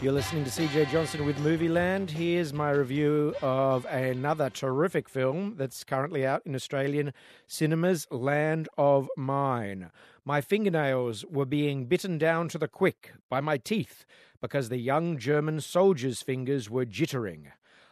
You're 0.04 0.12
listening 0.12 0.44
to 0.44 0.50
CJ 0.50 0.90
Johnson 0.90 1.24
with 1.24 1.38
Movie 1.38 1.70
Land. 1.70 2.10
Here's 2.10 2.52
my 2.52 2.72
review 2.72 3.34
of 3.40 3.86
another 3.86 4.50
terrific 4.50 5.08
film 5.08 5.54
that's 5.56 5.82
currently 5.82 6.26
out 6.26 6.42
in 6.44 6.54
Australian 6.54 7.14
cinemas 7.46 8.06
Land 8.10 8.68
of 8.76 9.08
Mine. 9.16 9.90
My 10.22 10.42
fingernails 10.42 11.24
were 11.24 11.46
being 11.46 11.86
bitten 11.86 12.18
down 12.18 12.50
to 12.50 12.58
the 12.58 12.68
quick 12.68 13.14
by 13.30 13.40
my 13.40 13.56
teeth 13.56 14.04
because 14.42 14.68
the 14.68 14.76
young 14.76 15.16
German 15.16 15.62
soldier's 15.62 16.20
fingers 16.20 16.68
were 16.68 16.84
jittering. 16.84 17.46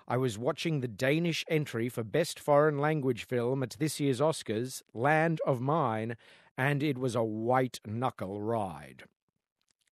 I 0.06 0.18
was 0.18 0.36
watching 0.36 0.80
the 0.80 0.88
Danish 0.88 1.46
entry 1.48 1.88
for 1.88 2.04
Best 2.04 2.38
Foreign 2.38 2.78
Language 2.78 3.24
Film 3.24 3.62
at 3.62 3.76
this 3.78 4.00
year's 4.00 4.20
Oscars, 4.20 4.82
Land 4.92 5.40
of 5.46 5.62
Mine, 5.62 6.18
and 6.58 6.82
it 6.82 6.98
was 6.98 7.14
a 7.14 7.24
white 7.24 7.80
knuckle 7.86 8.38
ride. 8.42 9.04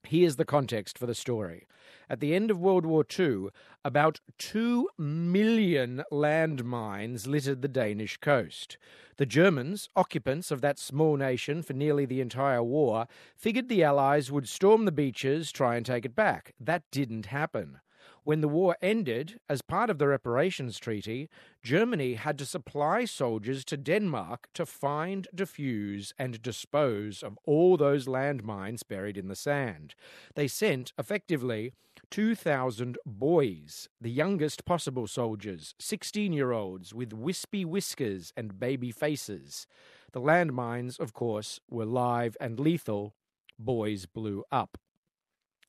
Here's 0.05 0.37
the 0.37 0.45
context 0.45 0.99
for 0.99 1.07
the 1.07 1.15
story. 1.15 1.67
At 2.09 2.21
the 2.21 2.35
end 2.35 2.51
of 2.51 2.59
World 2.59 2.85
War 2.85 3.05
II, 3.19 3.49
about 3.85 4.21
2 4.39 4.89
million 4.99 6.03
landmines 6.11 7.27
littered 7.27 7.63
the 7.63 7.69
Danish 7.69 8.17
coast. 8.17 8.79
The 9.19 9.27
Germans, 9.27 9.89
occupants 9.95 10.51
of 10.51 10.63
that 10.63 10.79
small 10.79 11.17
nation 11.17 11.63
for 11.63 11.75
nearly 11.75 12.07
the 12.07 12.21
entire 12.21 12.63
war, 12.63 13.07
figured 13.37 13.69
the 13.69 13.85
Allies 13.85 14.33
would 14.33 14.49
storm 14.49 14.87
the 14.87 14.93
beaches, 14.93 15.53
try 15.53 15.77
and 15.77 15.87
take 15.87 16.05
it 16.05 16.17
back. 16.17 16.55
That 16.59 16.83
didn't 16.91 17.27
happen. 17.27 17.81
When 18.25 18.43
the 18.43 18.49
war 18.49 18.77
ended, 18.83 19.41
as 19.49 19.63
part 19.63 19.89
of 19.89 19.99
the 19.99 20.07
reparations 20.07 20.79
treaty, 20.79 21.31
Germany 21.63 22.15
had 22.15 22.39
to 22.39 22.47
supply 22.47 23.07
soldiers 23.07 23.65
to 23.67 23.77
Denmark 23.77 24.49
to 24.55 24.67
find, 24.67 25.27
defuse, 25.35 26.13
and 26.19 26.43
dispose 26.43 27.23
of 27.23 27.39
all 27.47 27.77
those 27.77 28.07
landmines 28.07 28.87
buried 28.87 29.17
in 29.17 29.29
the 29.29 29.37
sand. 29.37 29.95
They 30.35 30.49
sent, 30.49 30.93
effectively, 30.99 31.73
2,000 32.11 32.99
boys, 33.07 33.89
the 34.01 34.11
youngest 34.11 34.65
possible 34.65 35.07
soldiers, 35.07 35.75
16 35.79 36.33
year 36.33 36.53
olds 36.53 36.93
with 36.93 37.13
wispy 37.13 37.65
whiskers 37.65 38.33
and 38.37 38.59
baby 38.59 38.91
faces. 38.91 39.67
The 40.13 40.21
landmines, 40.21 40.99
of 40.99 41.13
course, 41.15 41.61
were 41.71 41.87
live 41.87 42.37
and 42.41 42.59
lethal. 42.59 43.15
Boys 43.59 44.07
blew 44.07 44.45
up. 44.51 44.77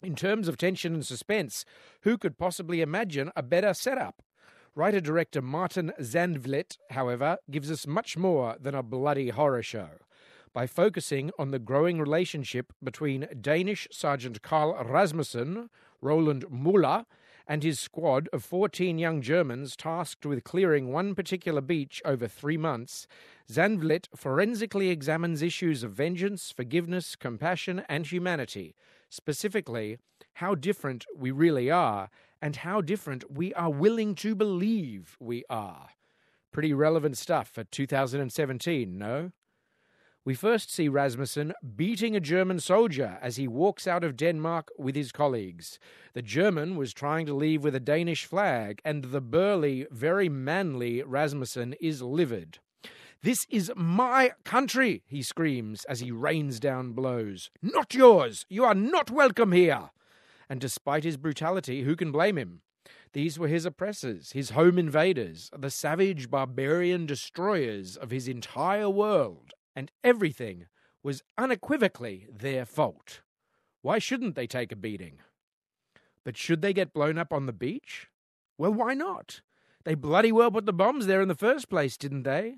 In 0.04 0.16
terms 0.16 0.48
of 0.48 0.58
tension 0.58 0.96
and 0.96 1.06
suspense, 1.06 1.64
who 2.02 2.18
could 2.18 2.40
possibly 2.40 2.82
imagine 2.82 3.32
a 3.36 3.44
better 3.44 3.72
setup? 3.72 4.24
Writer 4.74 5.00
director 5.00 5.44
Martin 5.44 5.92
Zandvliet, 6.00 6.78
however, 6.90 7.38
gives 7.52 7.70
us 7.70 7.86
much 7.86 8.18
more 8.18 8.56
than 8.60 8.74
a 8.74 8.82
bloody 8.82 9.30
horror 9.30 9.62
show. 9.62 9.90
By 10.54 10.66
focusing 10.66 11.30
on 11.38 11.52
the 11.52 11.60
growing 11.60 12.00
relationship 12.00 12.74
between 12.84 13.28
Danish 13.40 13.88
Sergeant 13.92 14.42
Karl 14.42 14.74
Rasmussen, 14.84 15.70
Roland 16.02 16.46
Muller, 16.50 17.06
and 17.48 17.62
his 17.62 17.80
squad 17.80 18.28
of 18.34 18.44
14 18.44 18.98
young 18.98 19.22
Germans 19.22 19.76
tasked 19.76 20.26
with 20.26 20.44
clearing 20.44 20.92
one 20.92 21.14
particular 21.14 21.62
beach 21.62 22.02
over 22.06 22.28
three 22.28 22.58
months, 22.58 23.06
Zandvliet 23.52 24.08
forensically 24.16 24.90
examines 24.90 25.44
issues 25.44 25.84
of 25.84 25.92
vengeance, 25.92 26.52
forgiveness, 26.52 27.16
compassion, 27.16 27.84
and 27.88 28.08
humanity 28.08 28.74
specifically 29.12 29.98
how 30.36 30.56
different 30.56 31.06
we 31.16 31.30
really 31.30 31.70
are 31.70 32.10
and 32.42 32.56
how 32.56 32.82
different 32.82 33.32
we 33.32 33.54
are 33.54 33.70
willing 33.70 34.16
to 34.16 34.34
believe 34.34 35.18
we 35.20 35.44
are. 35.50 35.90
Pretty 36.52 36.74
relevant 36.74 37.18
stuff 37.18 37.50
for 37.50 37.64
2017, 37.64 38.98
no? 38.98 39.32
We 40.24 40.34
first 40.36 40.72
see 40.72 40.88
Rasmussen 40.88 41.54
beating 41.76 42.16
a 42.16 42.20
German 42.20 42.60
soldier 42.60 43.18
as 43.22 43.38
he 43.38 43.48
walks 43.48 43.88
out 43.88 44.04
of 44.04 44.16
Denmark 44.16 44.70
with 44.78 44.96
his 44.96 45.12
colleagues. 45.12 45.80
The 46.14 46.22
German 46.22 46.76
was 46.76 46.94
trying 46.94 47.26
to 47.26 47.34
leave 47.34 47.64
with 47.64 47.74
a 47.74 47.80
Danish 47.80 48.26
flag, 48.26 48.82
and 48.86 49.06
the 49.06 49.22
burly, 49.22 49.88
very 49.90 50.30
manly 50.30 51.02
Rasmussen 51.02 51.74
is 51.82 52.04
livid. 52.04 52.60
This 53.24 53.46
is 53.52 53.72
my 53.76 54.32
country, 54.44 55.04
he 55.06 55.22
screams 55.22 55.86
as 55.86 56.00
he 56.00 56.12
rains 56.12 56.60
down 56.60 56.94
blows. 56.94 57.52
Not 57.62 57.94
yours! 57.94 58.48
You 58.50 58.66
are 58.66 58.74
not 58.74 59.12
welcome 59.12 59.52
here! 59.52 59.92
And 60.50 60.60
despite 60.60 61.04
his 61.04 61.18
brutality, 61.18 61.84
who 61.84 61.96
can 61.96 62.12
blame 62.12 62.36
him? 62.36 62.62
These 63.14 63.38
were 63.38 63.48
his 63.48 63.64
oppressors, 63.64 64.32
his 64.32 64.52
home 64.52 64.80
invaders, 64.80 65.52
the 65.56 65.70
savage 65.70 66.32
barbarian 66.32 67.06
destroyers 67.06 67.96
of 67.96 68.10
his 68.10 68.28
entire 68.28 68.90
world, 68.90 69.52
and 69.76 69.92
everything 70.04 70.66
was 71.04 71.22
unequivocally 71.38 72.26
their 72.28 72.66
fault. 72.66 73.22
Why 73.84 74.00
shouldn't 74.00 74.34
they 74.34 74.48
take 74.48 74.72
a 74.72 74.76
beating? 74.76 75.20
But 76.24 76.38
should 76.38 76.64
they 76.64 76.74
get 76.74 76.92
blown 76.92 77.20
up 77.20 77.32
on 77.32 77.46
the 77.46 77.54
beach? 77.54 78.08
Well, 78.58 78.74
why 78.74 78.96
not? 78.96 79.42
They 79.84 79.94
bloody 79.94 80.32
well 80.32 80.50
put 80.50 80.66
the 80.66 80.74
bombs 80.74 81.06
there 81.06 81.22
in 81.22 81.28
the 81.28 81.36
first 81.36 81.70
place, 81.70 81.98
didn't 81.98 82.24
they? 82.24 82.58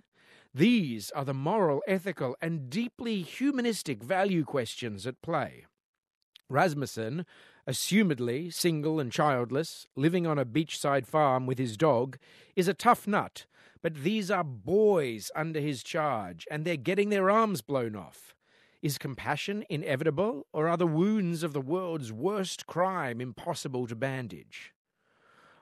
These 0.55 1.09
are 1.11 1.25
the 1.25 1.33
moral, 1.33 1.81
ethical, 1.87 2.35
and 2.39 2.69
deeply 2.69 3.23
humanistic 3.23 4.03
value 4.03 4.43
questions 4.43 5.07
at 5.07 5.19
play. 5.23 5.65
Rasmussen, 6.47 7.25
assumedly 7.67 8.53
single 8.53 8.99
and 8.99 9.11
childless, 9.11 9.87
living 9.95 10.27
on 10.27 10.37
a 10.37 10.45
beachside 10.45 11.07
farm 11.07 11.47
with 11.47 11.57
his 11.57 11.75
dog, 11.75 12.19
is 12.55 12.67
a 12.67 12.75
tough 12.75 13.07
nut, 13.07 13.47
but 13.81 14.03
these 14.03 14.29
are 14.29 14.43
boys 14.43 15.31
under 15.35 15.59
his 15.59 15.81
charge, 15.81 16.47
and 16.51 16.65
they're 16.65 16.77
getting 16.77 17.09
their 17.09 17.31
arms 17.31 17.61
blown 17.61 17.95
off. 17.95 18.35
Is 18.83 18.99
compassion 18.99 19.63
inevitable, 19.71 20.45
or 20.53 20.67
are 20.67 20.77
the 20.77 20.85
wounds 20.85 21.41
of 21.41 21.53
the 21.53 21.61
world's 21.61 22.11
worst 22.11 22.67
crime 22.67 23.19
impossible 23.19 23.87
to 23.87 23.95
bandage? 23.95 24.73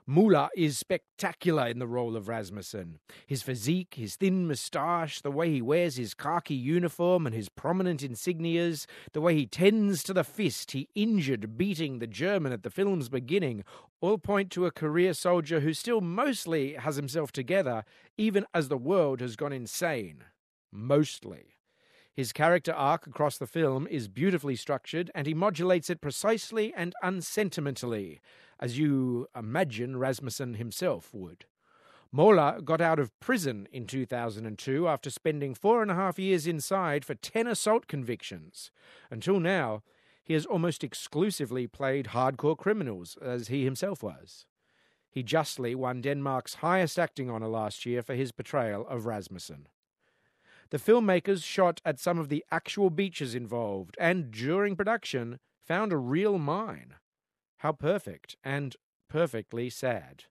Muller 0.04 0.48
is 0.56 0.78
spectacular 0.78 1.68
in 1.68 1.78
the 1.78 1.86
role 1.86 2.16
of 2.16 2.26
Rasmussen. 2.26 2.98
His 3.24 3.42
physique, 3.42 3.94
his 3.94 4.16
thin 4.16 4.48
moustache, 4.48 5.20
the 5.20 5.30
way 5.30 5.50
he 5.50 5.62
wears 5.62 5.94
his 5.94 6.12
khaki 6.12 6.54
uniform 6.54 7.24
and 7.24 7.34
his 7.34 7.48
prominent 7.48 8.02
insignias, 8.02 8.86
the 9.12 9.20
way 9.20 9.36
he 9.36 9.46
tends 9.46 10.02
to 10.02 10.12
the 10.12 10.24
fist 10.24 10.72
he 10.72 10.88
injured 10.96 11.56
beating 11.56 12.00
the 12.00 12.08
German 12.08 12.52
at 12.52 12.64
the 12.64 12.70
film's 12.70 13.08
beginning, 13.08 13.62
all 14.00 14.18
point 14.18 14.50
to 14.50 14.66
a 14.66 14.72
career 14.72 15.14
soldier 15.14 15.60
who 15.60 15.72
still 15.72 16.00
mostly 16.00 16.74
has 16.74 16.96
himself 16.96 17.30
together, 17.30 17.84
even 18.18 18.44
as 18.52 18.66
the 18.66 18.76
world 18.76 19.20
has 19.20 19.36
gone 19.36 19.52
insane. 19.52 20.24
Mostly. 20.72 21.51
His 22.14 22.32
character 22.32 22.72
arc 22.72 23.06
across 23.06 23.38
the 23.38 23.46
film 23.46 23.86
is 23.86 24.08
beautifully 24.08 24.56
structured, 24.56 25.10
and 25.14 25.26
he 25.26 25.34
modulates 25.34 25.88
it 25.88 26.00
precisely 26.00 26.72
and 26.76 26.94
unsentimentally 27.02 28.20
as 28.62 28.78
you 28.78 29.26
imagine 29.36 29.96
Rasmussen 29.96 30.54
himself 30.54 31.12
would. 31.12 31.46
Muller 32.12 32.60
got 32.60 32.80
out 32.80 33.00
of 33.00 33.18
prison 33.18 33.66
in 33.72 33.86
2002 33.86 34.86
after 34.86 35.10
spending 35.10 35.52
four 35.52 35.82
and 35.82 35.90
a 35.90 35.96
half 35.96 36.18
years 36.18 36.46
inside 36.46 37.04
for 37.04 37.16
10 37.16 37.48
assault 37.48 37.88
convictions. 37.88 38.70
Until 39.10 39.40
now, 39.40 39.82
he 40.22 40.34
has 40.34 40.46
almost 40.46 40.84
exclusively 40.84 41.66
played 41.66 42.08
hardcore 42.08 42.56
criminals, 42.56 43.18
as 43.20 43.48
he 43.48 43.64
himself 43.64 44.02
was. 44.02 44.46
He 45.10 45.24
justly 45.24 45.74
won 45.74 46.00
Denmark's 46.00 46.54
highest 46.56 46.98
acting 46.98 47.28
honour 47.28 47.48
last 47.48 47.84
year 47.84 48.02
for 48.02 48.14
his 48.14 48.30
portrayal 48.30 48.86
of 48.86 49.06
Rasmussen. 49.06 49.66
The 50.72 50.78
filmmakers 50.78 51.44
shot 51.44 51.82
at 51.84 52.00
some 52.00 52.18
of 52.18 52.30
the 52.30 52.42
actual 52.50 52.88
beaches 52.88 53.34
involved 53.34 53.94
and, 54.00 54.30
during 54.30 54.74
production, 54.74 55.38
found 55.66 55.92
a 55.92 55.98
real 55.98 56.38
mine. 56.38 56.94
How 57.58 57.72
perfect 57.72 58.36
and 58.42 58.74
perfectly 59.10 59.68
sad. 59.68 60.24